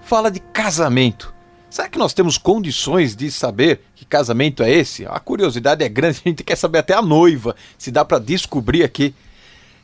fala 0.00 0.30
de 0.30 0.40
casamento. 0.40 1.34
Será 1.68 1.90
que 1.90 1.98
nós 1.98 2.14
temos 2.14 2.38
condições 2.38 3.14
de 3.14 3.30
saber 3.30 3.82
que 3.94 4.06
casamento 4.06 4.62
é 4.62 4.70
esse? 4.70 5.04
A 5.04 5.20
curiosidade 5.20 5.84
é 5.84 5.90
grande, 5.90 6.22
a 6.24 6.28
gente 6.30 6.42
quer 6.42 6.56
saber 6.56 6.78
até 6.78 6.94
a 6.94 7.02
noiva, 7.02 7.54
se 7.76 7.90
dá 7.90 8.02
para 8.02 8.18
descobrir 8.18 8.82
aqui. 8.82 9.14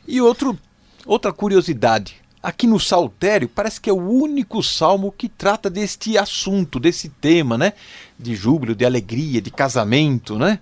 E 0.07 0.19
outro, 0.19 0.57
outra 1.05 1.31
curiosidade, 1.31 2.15
aqui 2.41 2.67
no 2.67 2.79
Saltério 2.79 3.49
parece 3.49 3.79
que 3.79 3.89
é 3.89 3.93
o 3.93 3.97
único 3.97 4.61
salmo 4.63 5.13
que 5.15 5.27
trata 5.27 5.69
deste 5.69 6.17
assunto, 6.17 6.79
desse 6.79 7.09
tema, 7.09 7.57
né? 7.57 7.73
De 8.17 8.35
júbilo, 8.35 8.75
de 8.75 8.85
alegria, 8.85 9.41
de 9.41 9.51
casamento, 9.51 10.37
né? 10.37 10.59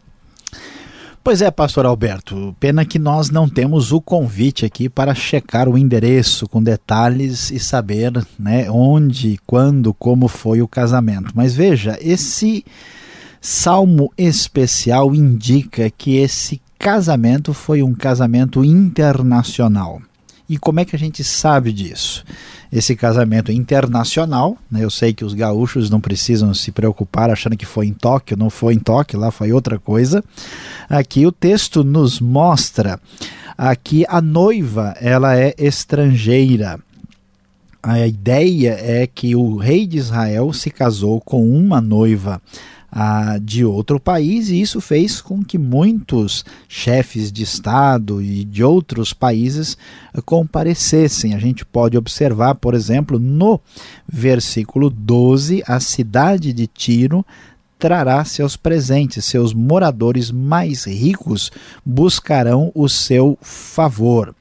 Pois 1.23 1.41
é, 1.41 1.49
pastor 1.49 1.87
Alberto, 1.87 2.55
pena 2.59 2.85
que 2.85 2.99
nós 2.99 3.31
não 3.31 3.49
temos 3.49 3.91
o 3.91 3.99
convite 3.99 4.63
aqui 4.63 4.87
para 4.87 5.15
checar 5.15 5.67
o 5.67 5.75
endereço 5.75 6.47
com 6.47 6.61
detalhes 6.61 7.49
e 7.49 7.59
saber 7.59 8.11
né, 8.37 8.69
onde, 8.69 9.39
quando, 9.43 9.91
como 9.91 10.27
foi 10.27 10.61
o 10.61 10.67
casamento. 10.67 11.31
Mas 11.33 11.55
veja, 11.55 11.97
esse 11.99 12.63
salmo 13.41 14.13
especial 14.15 15.15
indica 15.15 15.89
que 15.89 16.17
esse 16.17 16.61
casamento 16.77 17.55
foi 17.55 17.81
um 17.81 17.95
casamento 17.95 18.63
internacional. 18.63 19.99
E 20.47 20.57
como 20.57 20.79
é 20.79 20.85
que 20.85 20.95
a 20.95 20.99
gente 20.99 21.23
sabe 21.23 21.71
disso? 21.71 22.23
Esse 22.71 22.95
casamento 22.95 23.51
internacional, 23.51 24.57
né, 24.69 24.83
eu 24.83 24.89
sei 24.89 25.13
que 25.13 25.25
os 25.25 25.33
gaúchos 25.33 25.89
não 25.89 25.99
precisam 25.99 26.53
se 26.53 26.71
preocupar 26.71 27.29
achando 27.29 27.57
que 27.57 27.65
foi 27.65 27.87
em 27.87 27.93
Tóquio, 27.93 28.37
não 28.37 28.49
foi 28.49 28.73
em 28.73 28.79
Tóquio, 28.79 29.19
lá 29.19 29.31
foi 29.31 29.51
outra 29.51 29.79
coisa. 29.79 30.23
Aqui 30.89 31.25
o 31.25 31.31
texto 31.31 31.83
nos 31.83 32.19
mostra 32.19 32.99
aqui 33.57 34.05
a 34.07 34.21
noiva, 34.21 34.95
ela 34.99 35.37
é 35.37 35.53
estrangeira. 35.57 36.79
A 37.81 38.05
ideia 38.07 38.77
é 38.79 39.07
que 39.07 39.35
o 39.35 39.57
rei 39.57 39.85
de 39.85 39.97
Israel 39.97 40.51
se 40.51 40.71
casou 40.71 41.21
com 41.21 41.47
uma 41.47 41.79
noiva 41.79 42.41
ah, 42.91 43.37
de 43.41 43.65
outro 43.65 43.99
país, 43.99 44.49
e 44.49 44.61
isso 44.61 44.79
fez 44.79 45.21
com 45.21 45.43
que 45.43 45.57
muitos 45.57 46.45
chefes 46.67 47.31
de 47.31 47.43
Estado 47.43 48.21
e 48.21 48.43
de 48.43 48.63
outros 48.63 49.13
países 49.13 49.77
comparecessem. 50.23 51.33
A 51.33 51.39
gente 51.39 51.65
pode 51.65 51.97
observar, 51.97 52.55
por 52.55 52.73
exemplo, 52.73 53.19
no 53.19 53.59
versículo 54.07 54.89
12, 54.89 55.63
a 55.67 55.79
cidade 55.79 56.53
de 56.53 56.67
Tiro 56.67 57.25
trará 57.77 58.23
seus 58.23 58.55
presentes, 58.55 59.25
seus 59.25 59.53
moradores 59.53 60.31
mais 60.31 60.85
ricos 60.85 61.51
buscarão 61.85 62.71
o 62.73 62.87
seu 62.87 63.37
favor. 63.41 64.33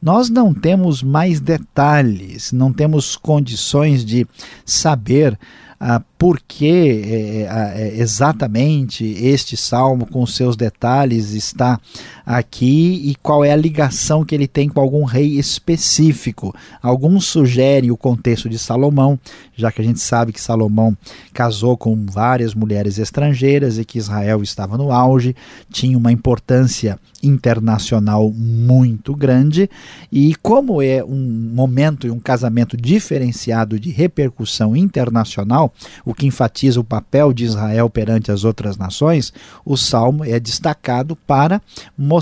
Nós 0.00 0.30
não 0.30 0.54
temos 0.54 1.02
mais 1.02 1.40
detalhes, 1.40 2.52
não 2.52 2.72
temos 2.72 3.16
condições 3.16 4.04
de 4.04 4.26
saber 4.64 5.38
ah, 5.80 6.02
por 6.18 6.40
que 6.40 7.02
é, 7.04 7.42
é, 7.42 7.94
exatamente 7.96 9.04
este 9.04 9.56
salmo, 9.56 10.06
com 10.06 10.26
seus 10.26 10.56
detalhes, 10.56 11.32
está 11.32 11.80
aqui 12.28 13.00
e 13.08 13.14
qual 13.22 13.42
é 13.42 13.50
a 13.50 13.56
ligação 13.56 14.22
que 14.22 14.34
ele 14.34 14.46
tem 14.46 14.68
com 14.68 14.78
algum 14.78 15.02
rei 15.04 15.38
específico. 15.38 16.54
Alguns 16.82 17.24
sugerem 17.24 17.90
o 17.90 17.96
contexto 17.96 18.50
de 18.50 18.58
Salomão, 18.58 19.18
já 19.56 19.72
que 19.72 19.80
a 19.80 19.84
gente 19.84 19.98
sabe 19.98 20.30
que 20.30 20.40
Salomão 20.40 20.94
casou 21.32 21.74
com 21.74 22.04
várias 22.04 22.54
mulheres 22.54 22.98
estrangeiras 22.98 23.78
e 23.78 23.84
que 23.84 23.96
Israel 23.96 24.42
estava 24.42 24.76
no 24.76 24.92
auge, 24.92 25.34
tinha 25.72 25.96
uma 25.96 26.12
importância 26.12 26.98
internacional 27.22 28.30
muito 28.30 29.16
grande 29.16 29.68
e 30.12 30.34
como 30.36 30.82
é 30.82 31.02
um 31.02 31.50
momento 31.54 32.06
e 32.06 32.10
um 32.10 32.20
casamento 32.20 32.76
diferenciado 32.76 33.80
de 33.80 33.90
repercussão 33.90 34.76
internacional, 34.76 35.72
o 36.04 36.12
que 36.12 36.26
enfatiza 36.26 36.78
o 36.78 36.84
papel 36.84 37.32
de 37.32 37.44
Israel 37.44 37.88
perante 37.88 38.30
as 38.30 38.44
outras 38.44 38.76
nações, 38.76 39.32
o 39.64 39.78
salmo 39.78 40.24
é 40.24 40.38
destacado 40.38 41.16
para 41.16 41.60
mostrar 41.96 42.17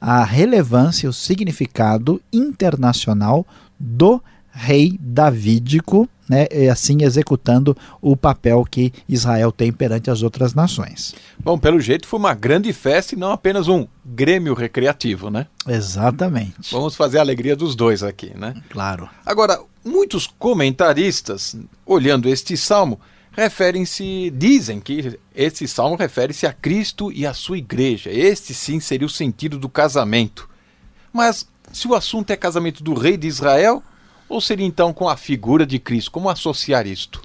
a 0.00 0.24
relevância 0.24 1.08
o 1.08 1.12
significado 1.12 2.20
internacional 2.32 3.46
do 3.78 4.22
rei 4.52 4.98
davídico, 5.00 6.08
né, 6.28 6.46
assim 6.70 7.02
executando 7.02 7.76
o 8.00 8.16
papel 8.16 8.64
que 8.70 8.92
Israel 9.08 9.50
tem 9.50 9.72
perante 9.72 10.10
as 10.10 10.22
outras 10.22 10.54
nações. 10.54 11.14
Bom, 11.38 11.58
pelo 11.58 11.80
jeito 11.80 12.06
foi 12.06 12.18
uma 12.18 12.34
grande 12.34 12.72
festa 12.72 13.14
e 13.14 13.18
não 13.18 13.32
apenas 13.32 13.66
um 13.66 13.86
grêmio 14.04 14.54
recreativo, 14.54 15.30
né? 15.30 15.46
Exatamente. 15.66 16.70
Vamos 16.70 16.94
fazer 16.94 17.18
a 17.18 17.22
alegria 17.22 17.56
dos 17.56 17.74
dois 17.74 18.02
aqui, 18.02 18.32
né? 18.36 18.54
Claro. 18.68 19.08
Agora, 19.24 19.58
muitos 19.84 20.26
comentaristas, 20.26 21.56
olhando 21.86 22.28
este 22.28 22.56
salmo, 22.56 23.00
referem-se, 23.32 24.30
dizem 24.30 24.80
que 24.80 25.18
esse 25.34 25.66
salmo 25.66 25.96
refere-se 25.96 26.46
a 26.46 26.52
Cristo 26.52 27.10
e 27.10 27.26
a 27.26 27.34
sua 27.34 27.58
igreja. 27.58 28.10
Este 28.10 28.54
sim 28.54 28.78
seria 28.78 29.06
o 29.06 29.10
sentido 29.10 29.58
do 29.58 29.68
casamento. 29.68 30.48
Mas 31.12 31.48
se 31.72 31.88
o 31.88 31.94
assunto 31.94 32.30
é 32.30 32.36
casamento 32.36 32.82
do 32.82 32.94
rei 32.94 33.16
de 33.16 33.26
Israel, 33.26 33.82
ou 34.28 34.40
seria 34.40 34.66
então 34.66 34.92
com 34.92 35.08
a 35.08 35.16
figura 35.16 35.66
de 35.66 35.78
Cristo? 35.78 36.10
Como 36.10 36.28
associar 36.28 36.86
isto? 36.86 37.22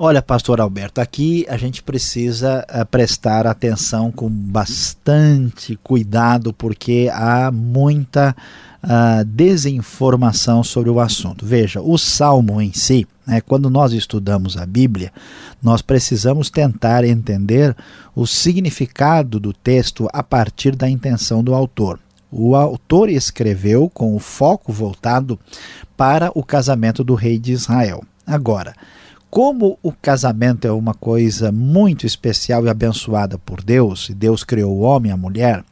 Olha, 0.00 0.22
pastor 0.22 0.60
Alberto, 0.60 1.00
aqui 1.00 1.44
a 1.48 1.56
gente 1.56 1.82
precisa 1.82 2.64
uh, 2.70 2.86
prestar 2.86 3.48
atenção 3.48 4.12
com 4.12 4.30
bastante 4.30 5.74
cuidado, 5.82 6.52
porque 6.52 7.10
há 7.12 7.50
muita 7.50 8.32
uh, 8.80 9.24
desinformação 9.24 10.62
sobre 10.62 10.88
o 10.88 11.00
assunto. 11.00 11.44
Veja, 11.44 11.82
o 11.82 11.98
salmo 11.98 12.62
em 12.62 12.72
si, 12.72 13.08
né, 13.26 13.40
quando 13.40 13.68
nós 13.68 13.92
estudamos 13.92 14.56
a 14.56 14.64
Bíblia, 14.64 15.12
nós 15.60 15.82
precisamos 15.82 16.48
tentar 16.48 17.02
entender 17.02 17.74
o 18.14 18.24
significado 18.24 19.40
do 19.40 19.52
texto 19.52 20.08
a 20.12 20.22
partir 20.22 20.76
da 20.76 20.88
intenção 20.88 21.42
do 21.42 21.52
autor. 21.52 21.98
O 22.30 22.54
autor 22.54 23.10
escreveu 23.10 23.90
com 23.92 24.14
o 24.14 24.20
foco 24.20 24.72
voltado 24.72 25.36
para 25.96 26.30
o 26.36 26.44
casamento 26.44 27.02
do 27.02 27.16
rei 27.16 27.36
de 27.36 27.50
Israel. 27.50 28.04
Agora, 28.24 28.74
como 29.30 29.78
o 29.82 29.92
casamento 29.92 30.66
é 30.66 30.72
uma 30.72 30.94
coisa 30.94 31.52
muito 31.52 32.06
especial 32.06 32.64
e 32.64 32.68
abençoada 32.68 33.38
por 33.38 33.62
Deus, 33.62 34.08
e 34.08 34.14
Deus 34.14 34.42
criou 34.42 34.76
o 34.76 34.80
homem 34.80 35.10
e 35.10 35.12
a 35.12 35.16
mulher, 35.16 35.64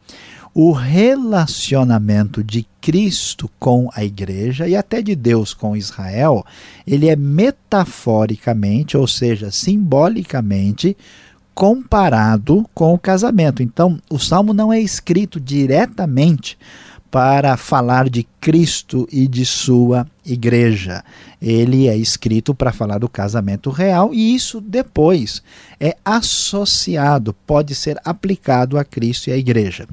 o 0.55 0.73
relacionamento 0.73 2.43
de 2.43 2.67
Cristo 2.81 3.51
com 3.59 3.91
a 3.95 4.05
igreja 4.05 4.67
e 4.67 4.75
até 4.75 5.03
de 5.03 5.15
Deus 5.15 5.53
com 5.53 5.77
Israel, 5.77 6.45
ele 6.87 7.09
é 7.09 7.17
metaforicamente, 7.17 8.97
ou 8.97 9.07
seja, 9.07 9.51
simbolicamente, 9.51 10.97
comparado 11.55 12.67
com 12.75 12.95
o 12.95 12.99
casamento. 12.99 13.63
Então, 13.63 13.99
o 14.11 14.19
salmo 14.19 14.53
não 14.53 14.73
é 14.73 14.81
escrito 14.81 15.41
diretamente 15.41 16.59
para 17.17 17.57
falar 17.57 18.11
de 18.11 18.25
Cristo 18.39 19.09
e 19.11 19.27
de 19.27 19.47
sua 19.47 20.07
igreja. 20.23 21.03
Ele 21.41 21.89
é 21.89 21.97
escrito 21.97 22.55
para 22.55 22.75
falar 22.75 22.99
do 22.99 23.09
casamento 23.09 23.71
real 23.71 24.13
e 24.13 24.35
isso 24.35 24.61
depois 24.61 25.43
é 25.81 25.97
associado, 26.05 27.35
pode 27.47 27.75
ser 27.75 27.99
aplicado 28.05 28.77
a 28.77 28.85
Cristo 28.85 29.29
e 29.29 29.33
à 29.33 29.37
igreja. 29.39 29.89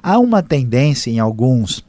Há 0.00 0.20
uma 0.20 0.40
tendência 0.40 1.10
em 1.10 1.18
alguns 1.18 1.84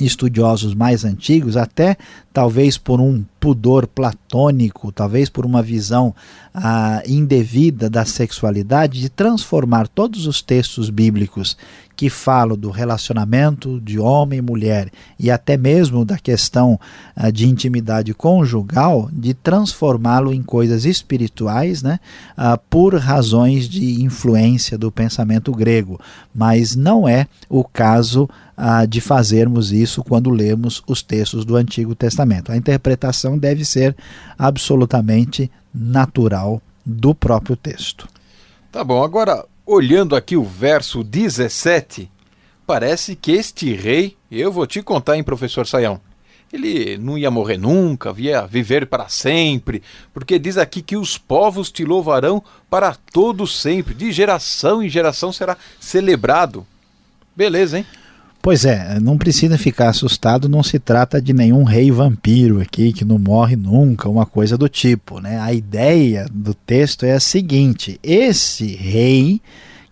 estudiosos 0.00 0.74
mais 0.74 1.04
antigos, 1.04 1.56
até 1.56 1.96
talvez 2.32 2.78
por 2.78 3.00
um 3.00 3.24
pudor 3.38 3.86
platônico, 3.86 4.92
talvez 4.92 5.28
por 5.28 5.44
uma 5.44 5.62
visão 5.62 6.14
ah, 6.54 7.02
indevida 7.06 7.88
da 7.88 8.04
sexualidade, 8.04 9.00
de 9.00 9.08
transformar 9.08 9.88
todos 9.88 10.26
os 10.26 10.42
textos 10.42 10.90
bíblicos 10.90 11.56
que 12.00 12.08
falam 12.08 12.56
do 12.56 12.70
relacionamento 12.70 13.78
de 13.78 13.98
homem 13.98 14.38
e 14.38 14.42
mulher 14.42 14.90
e 15.18 15.30
até 15.30 15.58
mesmo 15.58 16.02
da 16.02 16.16
questão 16.16 16.80
ah, 17.14 17.30
de 17.30 17.46
intimidade 17.46 18.14
conjugal, 18.14 19.10
de 19.12 19.34
transformá-lo 19.34 20.32
em 20.32 20.42
coisas 20.42 20.86
espirituais, 20.86 21.82
né, 21.82 22.00
ah, 22.34 22.56
por 22.56 22.94
razões 22.94 23.68
de 23.68 24.02
influência 24.02 24.78
do 24.78 24.90
pensamento 24.90 25.52
grego. 25.52 26.00
Mas 26.34 26.74
não 26.74 27.06
é 27.06 27.26
o 27.50 27.62
caso 27.62 28.30
ah, 28.56 28.86
de 28.86 29.02
fazermos 29.02 29.70
isso 29.70 30.02
quando 30.02 30.30
lemos 30.30 30.82
os 30.86 31.02
textos 31.02 31.44
do 31.44 31.54
Antigo 31.54 31.94
Testamento. 31.94 32.19
A 32.52 32.56
interpretação 32.56 33.38
deve 33.38 33.64
ser 33.64 33.96
absolutamente 34.38 35.50
natural 35.72 36.60
do 36.84 37.14
próprio 37.14 37.56
texto. 37.56 38.08
Tá 38.72 38.82
bom, 38.84 39.02
agora 39.02 39.44
olhando 39.66 40.16
aqui 40.16 40.36
o 40.36 40.44
verso 40.44 41.04
17, 41.04 42.10
parece 42.66 43.14
que 43.14 43.32
este 43.32 43.72
rei, 43.74 44.16
eu 44.30 44.50
vou 44.50 44.66
te 44.66 44.82
contar, 44.82 45.16
hein, 45.16 45.22
professor 45.22 45.66
Saião, 45.66 46.00
ele 46.52 46.98
não 46.98 47.16
ia 47.16 47.30
morrer 47.30 47.56
nunca, 47.56 48.12
ia 48.16 48.44
viver 48.46 48.86
para 48.86 49.08
sempre, 49.08 49.82
porque 50.12 50.38
diz 50.38 50.58
aqui 50.58 50.82
que 50.82 50.96
os 50.96 51.16
povos 51.16 51.70
te 51.70 51.84
louvarão 51.84 52.42
para 52.68 52.96
todo 53.12 53.46
sempre, 53.46 53.94
de 53.94 54.10
geração 54.10 54.82
em 54.82 54.88
geração 54.88 55.32
será 55.32 55.56
celebrado. 55.78 56.66
Beleza, 57.36 57.78
hein? 57.78 57.86
Pois 58.42 58.64
é, 58.64 58.98
não 59.00 59.18
precisa 59.18 59.58
ficar 59.58 59.90
assustado, 59.90 60.48
não 60.48 60.62
se 60.62 60.78
trata 60.78 61.20
de 61.20 61.34
nenhum 61.34 61.62
rei 61.62 61.90
vampiro 61.90 62.60
aqui 62.60 62.90
que 62.90 63.04
não 63.04 63.18
morre 63.18 63.54
nunca, 63.54 64.08
uma 64.08 64.24
coisa 64.24 64.56
do 64.56 64.66
tipo. 64.66 65.20
Né? 65.20 65.38
A 65.38 65.52
ideia 65.52 66.26
do 66.32 66.54
texto 66.54 67.04
é 67.04 67.12
a 67.12 67.20
seguinte: 67.20 68.00
esse 68.02 68.74
rei 68.76 69.42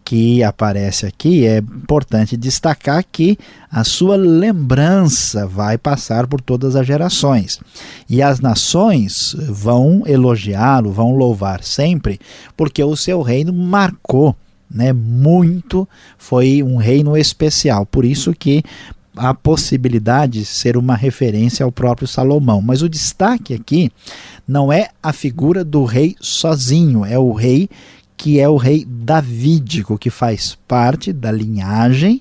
que 0.09 0.43
aparece 0.43 1.05
aqui, 1.05 1.47
é 1.47 1.59
importante 1.59 2.35
destacar 2.35 3.05
que 3.13 3.39
a 3.71 3.85
sua 3.85 4.17
lembrança 4.17 5.47
vai 5.47 5.77
passar 5.77 6.27
por 6.27 6.41
todas 6.41 6.75
as 6.75 6.87
gerações. 6.87 7.61
E 8.09 8.23
as 8.23 8.41
nações 8.41 9.37
vão 9.51 10.05
elogiá-lo, 10.07 10.91
vão 10.91 11.11
louvar 11.11 11.63
sempre, 11.63 12.19
porque 12.57 12.83
o 12.83 12.97
seu 12.97 13.21
reino 13.21 13.53
marcou 13.53 14.35
né, 14.71 14.93
muito, 14.93 15.89
foi 16.17 16.63
um 16.63 16.77
reino 16.77 17.17
especial. 17.17 17.87
Por 17.87 18.05
isso 18.05 18.35
que 18.35 18.63
a 19.17 19.35
possibilidade 19.35 20.41
de 20.41 20.45
ser 20.45 20.77
uma 20.77 20.95
referência 20.95 21.65
ao 21.65 21.73
próprio 21.73 22.07
Salomão. 22.07 22.63
Mas 22.63 22.83
o 22.83 22.89
destaque 22.89 23.53
aqui 23.53 23.91
não 24.47 24.73
é 24.73 24.91
a 25.03 25.13
figura 25.13 25.65
do 25.65 25.85
rei 25.85 26.15
sozinho, 26.21 27.05
é 27.05 27.19
o 27.19 27.33
rei 27.33 27.69
que 28.17 28.41
é 28.41 28.49
o 28.49 28.57
rei 28.57 28.85
davídico, 28.85 29.97
que 29.97 30.11
faz 30.11 30.59
parte 30.67 31.13
da 31.13 31.31
linhagem 31.31 32.21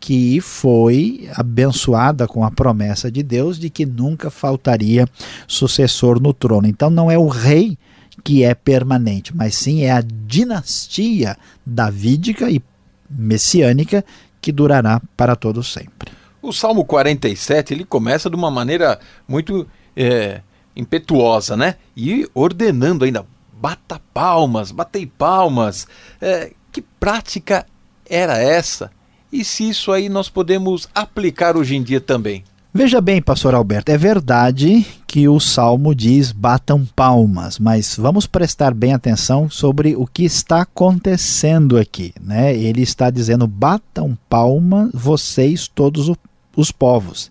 que 0.00 0.38
foi 0.38 1.30
abençoada 1.34 2.26
com 2.28 2.44
a 2.44 2.50
promessa 2.50 3.10
de 3.10 3.22
Deus 3.22 3.58
de 3.58 3.70
que 3.70 3.86
nunca 3.86 4.30
faltaria 4.30 5.08
sucessor 5.48 6.20
no 6.20 6.34
trono. 6.34 6.66
Então 6.66 6.90
não 6.90 7.10
é 7.10 7.16
o 7.16 7.26
rei 7.26 7.78
que 8.24 8.42
é 8.42 8.54
permanente, 8.54 9.36
mas 9.36 9.54
sim 9.54 9.84
é 9.84 9.92
a 9.92 10.00
dinastia 10.00 11.36
davídica 11.64 12.50
e 12.50 12.62
messiânica 13.08 14.02
que 14.40 14.50
durará 14.50 15.00
para 15.14 15.36
todo 15.36 15.62
sempre. 15.62 16.10
O 16.40 16.52
Salmo 16.52 16.84
47 16.84 17.74
ele 17.74 17.84
começa 17.84 18.30
de 18.30 18.36
uma 18.36 18.50
maneira 18.50 18.98
muito 19.28 19.66
é, 19.94 20.40
impetuosa, 20.74 21.56
né? 21.56 21.76
E 21.94 22.28
ordenando 22.34 23.04
ainda 23.04 23.26
bata 23.52 24.00
palmas, 24.12 24.70
batei 24.70 25.06
palmas. 25.06 25.86
É, 26.20 26.52
que 26.72 26.82
prática 26.82 27.66
era 28.08 28.38
essa? 28.38 28.90
E 29.32 29.44
se 29.44 29.68
isso 29.68 29.92
aí 29.92 30.08
nós 30.08 30.28
podemos 30.28 30.88
aplicar 30.94 31.56
hoje 31.56 31.76
em 31.76 31.82
dia 31.82 32.00
também? 32.00 32.44
Veja 32.76 33.00
bem, 33.00 33.22
pastor 33.22 33.54
Alberto, 33.54 33.92
é 33.92 33.96
verdade 33.96 34.84
que 35.06 35.28
o 35.28 35.38
salmo 35.38 35.94
diz 35.94 36.32
batam 36.32 36.84
palmas, 36.84 37.56
mas 37.56 37.96
vamos 37.96 38.26
prestar 38.26 38.74
bem 38.74 38.92
atenção 38.92 39.48
sobre 39.48 39.94
o 39.94 40.04
que 40.08 40.24
está 40.24 40.62
acontecendo 40.62 41.78
aqui, 41.78 42.12
né? 42.20 42.52
Ele 42.52 42.82
está 42.82 43.10
dizendo 43.10 43.46
batam 43.46 44.18
palmas 44.28 44.90
vocês 44.92 45.68
todos 45.68 46.10
os 46.56 46.72
povos. 46.72 47.30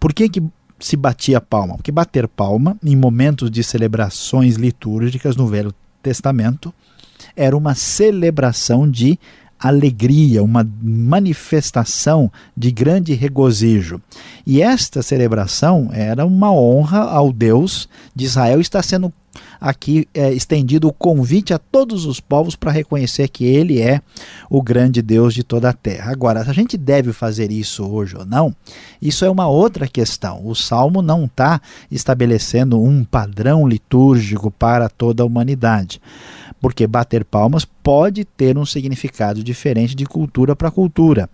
Por 0.00 0.12
que 0.12 0.28
que 0.28 0.42
se 0.80 0.96
batia 0.96 1.40
palma? 1.40 1.76
Porque 1.76 1.92
bater 1.92 2.26
palma 2.26 2.76
em 2.84 2.96
momentos 2.96 3.48
de 3.48 3.62
celebrações 3.62 4.56
litúrgicas 4.56 5.36
no 5.36 5.46
Velho 5.46 5.72
Testamento 6.02 6.74
era 7.36 7.56
uma 7.56 7.76
celebração 7.76 8.90
de 8.90 9.20
alegria, 9.58 10.42
uma 10.42 10.68
manifestação 10.82 12.30
de 12.56 12.70
grande 12.70 13.14
regozijo. 13.14 14.00
E 14.46 14.62
esta 14.62 15.02
celebração 15.02 15.90
era 15.92 16.24
uma 16.24 16.52
honra 16.52 17.00
ao 17.00 17.32
Deus 17.32 17.88
de 18.14 18.24
Israel, 18.24 18.60
está 18.60 18.82
sendo 18.82 19.12
aqui 19.60 20.08
é, 20.14 20.32
estendido 20.32 20.88
o 20.88 20.92
convite 20.92 21.52
a 21.52 21.58
todos 21.58 22.04
os 22.06 22.20
povos 22.20 22.56
para 22.56 22.70
reconhecer 22.70 23.28
que 23.28 23.44
Ele 23.44 23.80
é 23.80 24.00
o 24.50 24.62
grande 24.62 25.02
Deus 25.02 25.34
de 25.34 25.42
toda 25.42 25.68
a 25.68 25.72
terra. 25.72 26.12
Agora, 26.12 26.44
se 26.44 26.50
a 26.50 26.52
gente 26.52 26.76
deve 26.76 27.12
fazer 27.12 27.50
isso 27.50 27.84
hoje 27.84 28.16
ou 28.16 28.24
não, 28.24 28.54
isso 29.00 29.24
é 29.24 29.30
uma 29.30 29.48
outra 29.48 29.86
questão. 29.86 30.46
O 30.46 30.54
Salmo 30.54 31.02
não 31.02 31.24
está 31.24 31.60
estabelecendo 31.90 32.80
um 32.80 33.04
padrão 33.04 33.66
litúrgico 33.66 34.50
para 34.50 34.88
toda 34.88 35.22
a 35.22 35.26
humanidade 35.26 36.00
porque 36.60 36.86
bater 36.86 37.24
palmas 37.24 37.64
pode 37.64 38.24
ter 38.24 38.56
um 38.56 38.66
significado 38.66 39.42
diferente 39.42 39.94
de 39.94 40.06
cultura 40.06 40.56
para 40.56 40.70
cultura. 40.70 41.28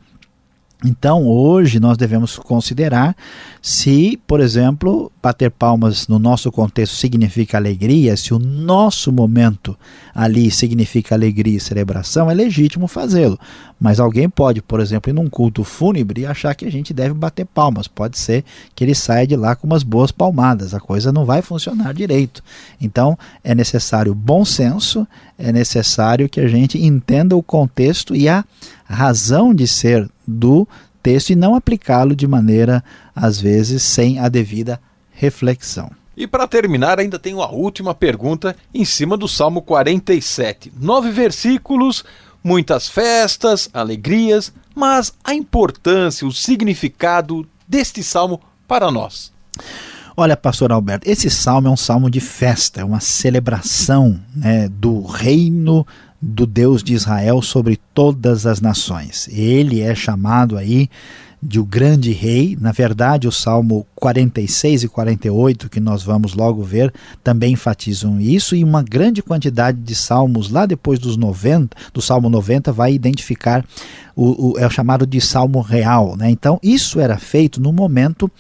Então, 0.85 1.27
hoje 1.27 1.79
nós 1.79 1.97
devemos 1.97 2.37
considerar 2.37 3.17
se, 3.61 4.19
por 4.27 4.41
exemplo, 4.41 5.13
bater 5.23 5.49
palmas 5.49 6.09
no 6.09 6.19
nosso 6.19 6.51
contexto 6.51 6.97
significa 6.97 7.57
alegria, 7.57 8.17
se 8.17 8.35
o 8.35 8.39
nosso 8.39 9.13
momento 9.13 9.79
ali 10.13 10.51
significa 10.51 11.15
alegria 11.15 11.57
e 11.57 11.61
celebração, 11.61 12.29
é 12.29 12.35
legítimo 12.35 12.89
fazê-lo. 12.89 13.39
Mas 13.81 14.01
alguém 14.01 14.29
pode, 14.29 14.61
por 14.61 14.81
exemplo, 14.81 15.11
ir 15.11 15.13
num 15.13 15.31
culto 15.31 15.63
fúnebre 15.63 16.27
achar 16.27 16.55
que 16.55 16.65
a 16.65 16.71
gente 16.71 16.93
deve 16.93 17.15
bater 17.15 17.47
palmas. 17.47 17.87
Pode 17.87 18.19
ser 18.19 18.45
que 18.75 18.83
ele 18.83 18.95
saia 18.95 19.27
de 19.27 19.37
lá 19.37 19.55
com 19.55 19.67
umas 19.67 19.85
boas 19.85 20.11
palmadas, 20.11 20.75
a 20.75 20.81
coisa 20.81 21.13
não 21.13 21.25
vai 21.25 21.43
funcionar 21.43 21.95
direito. 21.95 22.43
Então, 22.81 23.17
é 23.45 23.55
necessário 23.55 24.15
bom 24.15 24.45
senso, 24.45 25.07
é 25.39 25.53
necessário 25.53 26.29
que 26.29 26.41
a 26.41 26.49
gente 26.49 26.85
entenda 26.85 27.37
o 27.37 27.43
contexto 27.43 28.15
e 28.15 28.29
a 28.29 28.45
razão 28.93 29.55
de 29.55 29.67
ser 29.67 30.09
do 30.27 30.67
texto 31.03 31.31
e 31.31 31.37
não 31.37 31.55
aplicá-lo 31.55 32.15
de 32.15 32.27
maneira, 32.27 32.83
às 33.15 33.41
vezes, 33.41 33.83
sem 33.83 34.19
a 34.19 34.29
devida 34.29 34.81
reflexão. 35.11 35.91
E 36.17 36.27
para 36.27 36.47
terminar, 36.47 37.01
ainda 37.01 37.19
tenho 37.19 37.43
a 37.43 37.51
última 37.51 37.95
pergunta 37.95 38.55
em 38.73 38.85
cima 38.85 39.17
do 39.17 39.27
Salmo 39.27 39.63
47. 39.63 40.73
Nove 40.79 41.11
versículos, 41.11 42.05
muitas 42.45 42.89
festas, 42.89 43.69
alegrias, 43.73 44.53
mas 44.75 45.13
a 45.25 45.35
importância, 45.35 46.27
o 46.27 46.33
significado 46.33 47.47
deste 47.67 48.03
salmo 48.03 48.41
para 48.69 48.91
nós. 48.91 49.33
Olha, 50.15 50.37
pastor 50.37 50.71
Alberto, 50.71 51.09
esse 51.09 51.31
salmo 51.31 51.69
é 51.69 51.71
um 51.71 51.77
salmo 51.77 52.11
de 52.11 52.21
festa, 52.21 52.83
é 52.83 52.85
uma 52.85 53.01
celebração 53.01 54.21
né, 54.37 54.69
do 54.69 55.03
reino 55.03 55.87
do 56.23 56.47
Deus 56.47 56.85
de 56.85 56.95
Israel 56.95 57.43
sobre 57.43 57.81
todas 57.93 58.47
as 58.47 58.61
nações. 58.61 59.29
Ele 59.33 59.81
é 59.81 59.93
chamado 59.93 60.57
aí 60.57 60.89
de 61.43 61.59
o 61.59 61.65
grande 61.65 62.13
rei. 62.13 62.57
Na 62.61 62.71
verdade, 62.71 63.27
o 63.27 63.33
Salmo 63.33 63.85
46 63.97 64.85
e 64.85 64.89
48, 64.89 65.69
que 65.69 65.81
nós 65.81 66.05
vamos 66.05 66.35
logo 66.35 66.63
ver, 66.63 66.95
também 67.25 67.55
enfatizam 67.55 68.21
isso, 68.21 68.55
e 68.55 68.63
uma 68.63 68.83
grande 68.83 69.21
quantidade 69.21 69.79
de 69.79 69.97
salmos 69.97 70.49
lá 70.49 70.65
depois 70.65 71.01
dos 71.01 71.17
90, 71.17 71.77
do 71.93 72.01
Salmo 72.01 72.31
90, 72.31 72.71
vai 72.71 72.95
identificar 72.95 73.65
o, 74.15 74.53
o 74.53 74.59
é 74.59 74.67
o 74.67 74.71
chamado 74.71 75.05
de 75.05 75.21
Salmo 75.21 75.61
real. 75.61 76.17
Né? 76.17 76.31
Então, 76.31 76.61
isso 76.63 77.01
era 77.01 77.19
feito 77.19 77.61
no 77.61 77.73
momento 77.73 78.31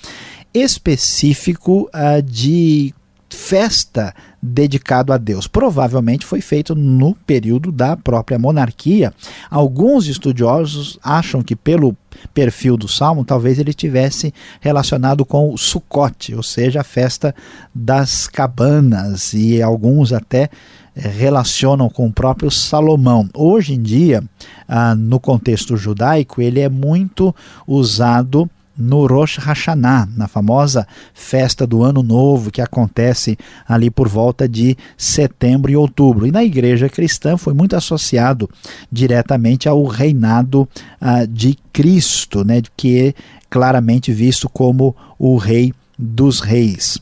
específico 0.54 1.90
uh, 1.92 2.22
de 2.22 2.94
festa 3.32 4.14
dedicado 4.42 5.12
a 5.12 5.18
Deus. 5.18 5.46
Provavelmente 5.46 6.26
foi 6.26 6.40
feito 6.40 6.74
no 6.74 7.14
período 7.14 7.72
da 7.72 7.96
própria 7.96 8.38
monarquia. 8.38 9.12
Alguns 9.50 10.06
estudiosos 10.06 10.98
acham 11.02 11.42
que 11.42 11.56
pelo 11.56 11.96
perfil 12.34 12.76
do 12.76 12.88
salmo, 12.88 13.24
talvez 13.24 13.58
ele 13.58 13.72
tivesse 13.72 14.34
relacionado 14.60 15.24
com 15.24 15.52
o 15.52 15.58
Sukkot, 15.58 16.34
ou 16.34 16.42
seja, 16.42 16.80
a 16.80 16.84
festa 16.84 17.34
das 17.74 18.26
cabanas, 18.26 19.32
e 19.32 19.62
alguns 19.62 20.12
até 20.12 20.50
eh, 20.94 21.08
relacionam 21.08 21.88
com 21.88 22.06
o 22.06 22.12
próprio 22.12 22.50
Salomão. 22.50 23.28
Hoje 23.34 23.74
em 23.74 23.82
dia, 23.82 24.22
ah, 24.68 24.94
no 24.94 25.18
contexto 25.18 25.76
judaico, 25.76 26.42
ele 26.42 26.60
é 26.60 26.68
muito 26.68 27.34
usado 27.66 28.48
no 28.76 29.06
Rosh 29.06 29.38
Hashanah, 29.38 30.08
na 30.16 30.26
famosa 30.26 30.86
festa 31.12 31.66
do 31.66 31.82
Ano 31.82 32.02
Novo 32.02 32.50
que 32.50 32.60
acontece 32.60 33.38
ali 33.68 33.90
por 33.90 34.08
volta 34.08 34.48
de 34.48 34.76
setembro 34.96 35.70
e 35.70 35.76
outubro. 35.76 36.26
E 36.26 36.32
na 36.32 36.42
igreja 36.42 36.88
cristã 36.88 37.36
foi 37.36 37.54
muito 37.54 37.76
associado 37.76 38.48
diretamente 38.90 39.68
ao 39.68 39.84
reinado 39.84 40.68
uh, 41.00 41.26
de 41.26 41.56
Cristo, 41.72 42.44
né, 42.44 42.62
que 42.76 43.08
é 43.08 43.14
claramente 43.50 44.12
visto 44.12 44.48
como 44.48 44.96
o 45.18 45.36
Rei 45.36 45.74
dos 45.98 46.40
Reis. 46.40 46.98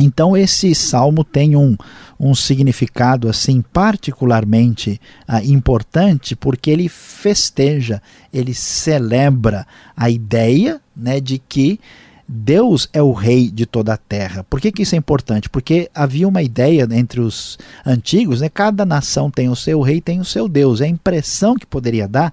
Então 0.00 0.34
esse 0.34 0.74
salmo 0.74 1.22
tem 1.22 1.54
um, 1.54 1.76
um 2.18 2.34
significado 2.34 3.28
assim 3.28 3.60
particularmente 3.60 4.98
ah, 5.28 5.44
importante 5.44 6.34
porque 6.34 6.70
ele 6.70 6.88
festeja, 6.88 8.02
ele 8.32 8.54
celebra 8.54 9.66
a 9.94 10.08
ideia 10.08 10.80
né, 10.96 11.20
de 11.20 11.38
que 11.38 11.78
Deus 12.32 12.88
é 12.92 13.02
o 13.02 13.12
rei 13.12 13.50
de 13.50 13.66
toda 13.66 13.92
a 13.92 13.96
terra. 13.96 14.44
Por 14.44 14.60
que, 14.60 14.70
que 14.70 14.82
isso 14.82 14.94
é 14.94 14.98
importante? 14.98 15.50
Porque 15.50 15.90
havia 15.92 16.28
uma 16.28 16.40
ideia 16.40 16.86
entre 16.92 17.20
os 17.20 17.58
antigos, 17.84 18.40
né? 18.40 18.48
cada 18.48 18.86
nação 18.86 19.28
tem 19.28 19.48
o 19.48 19.56
seu 19.56 19.80
rei, 19.80 20.00
tem 20.00 20.20
o 20.20 20.24
seu 20.24 20.48
Deus. 20.48 20.80
A 20.80 20.86
impressão 20.86 21.56
que 21.56 21.66
poderia 21.66 22.06
dar 22.06 22.32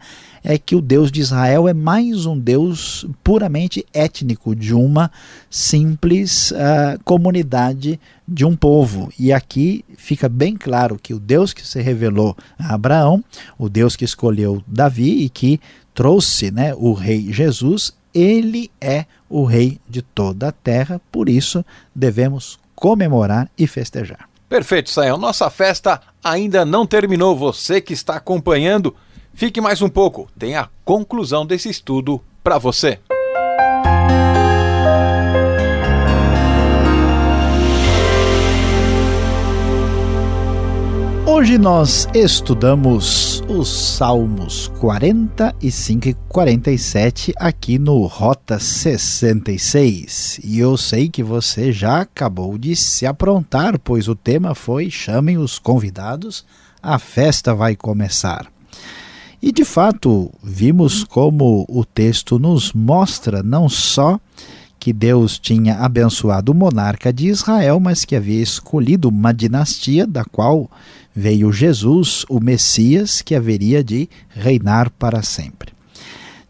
é 0.49 0.57
que 0.57 0.77
o 0.77 0.81
Deus 0.81 1.11
de 1.11 1.19
Israel 1.19 1.67
é 1.67 1.73
mais 1.73 2.25
um 2.25 2.39
Deus 2.39 3.05
puramente 3.21 3.85
étnico, 3.93 4.55
de 4.55 4.73
uma 4.73 5.11
simples 5.49 6.51
uh, 6.51 6.97
comunidade 7.03 7.99
de 8.25 8.45
um 8.45 8.55
povo. 8.55 9.11
E 9.19 9.33
aqui 9.33 9.83
fica 9.97 10.29
bem 10.29 10.55
claro 10.55 10.97
que 10.97 11.13
o 11.13 11.19
Deus 11.19 11.51
que 11.51 11.67
se 11.67 11.81
revelou 11.81 12.33
a 12.57 12.73
Abraão, 12.73 13.21
o 13.59 13.67
Deus 13.67 13.97
que 13.97 14.05
escolheu 14.05 14.63
Davi 14.65 15.25
e 15.25 15.27
que 15.27 15.59
trouxe 15.93 16.49
né, 16.49 16.73
o 16.75 16.93
rei 16.93 17.27
Jesus, 17.29 17.93
ele 18.13 18.71
é 18.79 19.05
o 19.29 19.43
rei 19.43 19.81
de 19.89 20.01
toda 20.01 20.47
a 20.47 20.53
terra, 20.53 21.01
por 21.11 21.27
isso 21.27 21.63
devemos 21.93 22.57
comemorar 22.73 23.51
e 23.57 23.67
festejar. 23.67 24.29
Perfeito, 24.47 24.89
Sayão. 24.89 25.17
Nossa 25.17 25.49
festa 25.49 25.99
ainda 26.23 26.63
não 26.63 26.87
terminou. 26.87 27.35
Você 27.35 27.81
que 27.81 27.91
está 27.91 28.15
acompanhando, 28.15 28.95
fique 29.37 29.61
mais 29.61 29.83
um 29.83 29.87
pouco. 29.87 30.27
Tem 30.37 30.55
a 30.55 30.67
conclusão 30.83 31.45
desse 31.45 31.69
estudo 31.69 32.19
para 32.43 32.57
você. 32.57 32.99
Hoje 41.27 41.59
nós 41.59 42.07
estudamos 42.15 43.43
os 43.47 43.69
Salmos 43.69 44.69
45 44.79 46.09
e 46.09 46.13
47 46.27 47.33
aqui 47.37 47.77
no 47.77 48.07
Rota 48.07 48.57
66. 48.57 50.39
E 50.43 50.57
eu 50.57 50.75
sei 50.75 51.09
que 51.09 51.21
você 51.21 51.71
já 51.71 52.01
acabou 52.01 52.57
de 52.57 52.75
se 52.75 53.05
aprontar, 53.05 53.77
pois 53.77 54.07
o 54.07 54.15
tema 54.15 54.55
foi 54.55 54.89
Chamem 54.89 55.37
os 55.37 55.59
convidados, 55.59 56.43
a 56.81 56.97
festa 56.97 57.53
vai 57.53 57.75
começar. 57.75 58.56
E 59.41 59.51
de 59.51 59.63
fato, 59.63 60.31
vimos 60.43 61.03
como 61.03 61.65
o 61.69 61.85
texto 61.85 62.39
nos 62.39 62.73
mostra 62.73 63.43
não 63.43 63.69
só 63.69 64.19
que 64.79 64.93
Deus 64.93 65.37
tinha 65.37 65.75
abençoado 65.79 66.51
o 66.51 66.55
monarca 66.55 67.11
de 67.11 67.27
Israel, 67.27 67.79
mas 67.79 68.05
que 68.05 68.15
havia 68.15 68.41
escolhido 68.41 69.09
uma 69.09 69.33
dinastia 69.33 70.07
da 70.07 70.23
qual 70.23 70.69
veio 71.15 71.51
Jesus, 71.51 72.25
o 72.29 72.39
Messias, 72.39 73.21
que 73.21 73.35
haveria 73.35 73.83
de 73.83 74.09
reinar 74.29 74.89
para 74.91 75.21
sempre. 75.21 75.73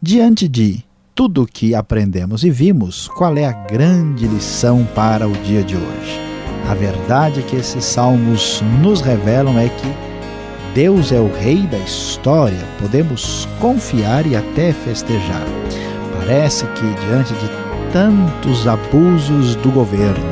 Diante 0.02 0.48
de 0.48 0.84
tudo 1.16 1.44
o 1.44 1.48
que 1.48 1.74
aprendemos 1.74 2.44
e 2.44 2.50
vimos, 2.52 3.08
qual 3.08 3.36
é 3.38 3.46
a 3.46 3.52
grande 3.52 4.28
lição 4.28 4.88
para 4.94 5.28
o 5.28 5.32
dia 5.44 5.64
de 5.64 5.76
hoje? 5.76 6.20
A 6.70 6.76
verdade 6.76 7.42
que 7.44 7.56
esses 7.56 7.84
salmos 7.84 8.62
nos 8.82 9.02
revelam 9.02 9.58
é 9.58 9.68
que 9.70 10.07
Deus 10.78 11.12
é 11.12 11.20
o 11.20 11.34
Rei 11.40 11.64
da 11.66 11.80
história, 11.80 12.64
podemos 12.80 13.48
confiar 13.60 14.28
e 14.28 14.36
até 14.36 14.72
festejar. 14.72 15.42
Parece 16.20 16.68
que, 16.68 17.08
diante 17.08 17.34
de 17.34 17.50
tantos 17.92 18.68
abusos 18.68 19.56
do 19.56 19.72
governo, 19.72 20.24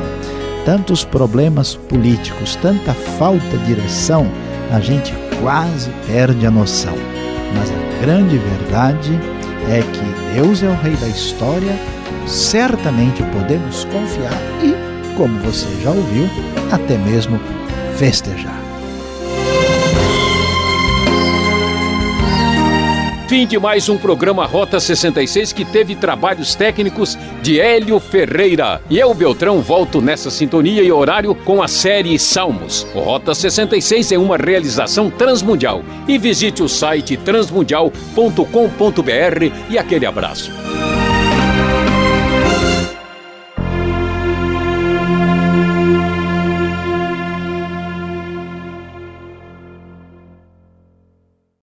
tantos 0.64 1.04
problemas 1.04 1.74
políticos, 1.74 2.54
tanta 2.62 2.94
falta 2.94 3.58
de 3.58 3.74
direção, 3.74 4.24
a 4.70 4.78
gente 4.78 5.12
quase 5.42 5.90
perde 6.06 6.46
a 6.46 6.50
noção. 6.52 6.94
Mas 7.56 7.68
a 7.68 8.00
grande 8.04 8.38
verdade 8.38 9.18
é 9.68 9.80
que 9.80 10.34
Deus 10.36 10.62
é 10.62 10.68
o 10.68 10.76
Rei 10.76 10.94
da 10.94 11.08
história, 11.08 11.76
certamente 12.24 13.20
podemos 13.32 13.84
confiar 13.86 14.40
e, 14.62 15.16
como 15.16 15.40
você 15.40 15.66
já 15.82 15.90
ouviu, 15.90 16.28
até 16.70 16.96
mesmo 16.98 17.36
festejar. 17.96 18.65
Fim 23.28 23.44
de 23.44 23.58
mais 23.58 23.88
um 23.88 23.98
programa 23.98 24.46
Rota 24.46 24.78
66 24.78 25.52
que 25.52 25.64
teve 25.64 25.96
trabalhos 25.96 26.54
técnicos 26.54 27.18
de 27.42 27.58
Hélio 27.58 27.98
Ferreira. 27.98 28.80
E 28.88 29.00
eu, 29.00 29.12
Beltrão, 29.12 29.60
volto 29.60 30.00
nessa 30.00 30.30
sintonia 30.30 30.80
e 30.80 30.92
horário 30.92 31.34
com 31.34 31.60
a 31.60 31.66
série 31.66 32.16
Salmos. 32.20 32.86
O 32.94 33.00
Rota 33.00 33.34
66 33.34 34.12
é 34.12 34.18
uma 34.18 34.36
realização 34.36 35.10
transmundial. 35.10 35.82
E 36.06 36.18
visite 36.18 36.62
o 36.62 36.68
site 36.68 37.16
transmundial.com.br 37.16 39.70
e 39.70 39.76
aquele 39.76 40.06
abraço. 40.06 40.52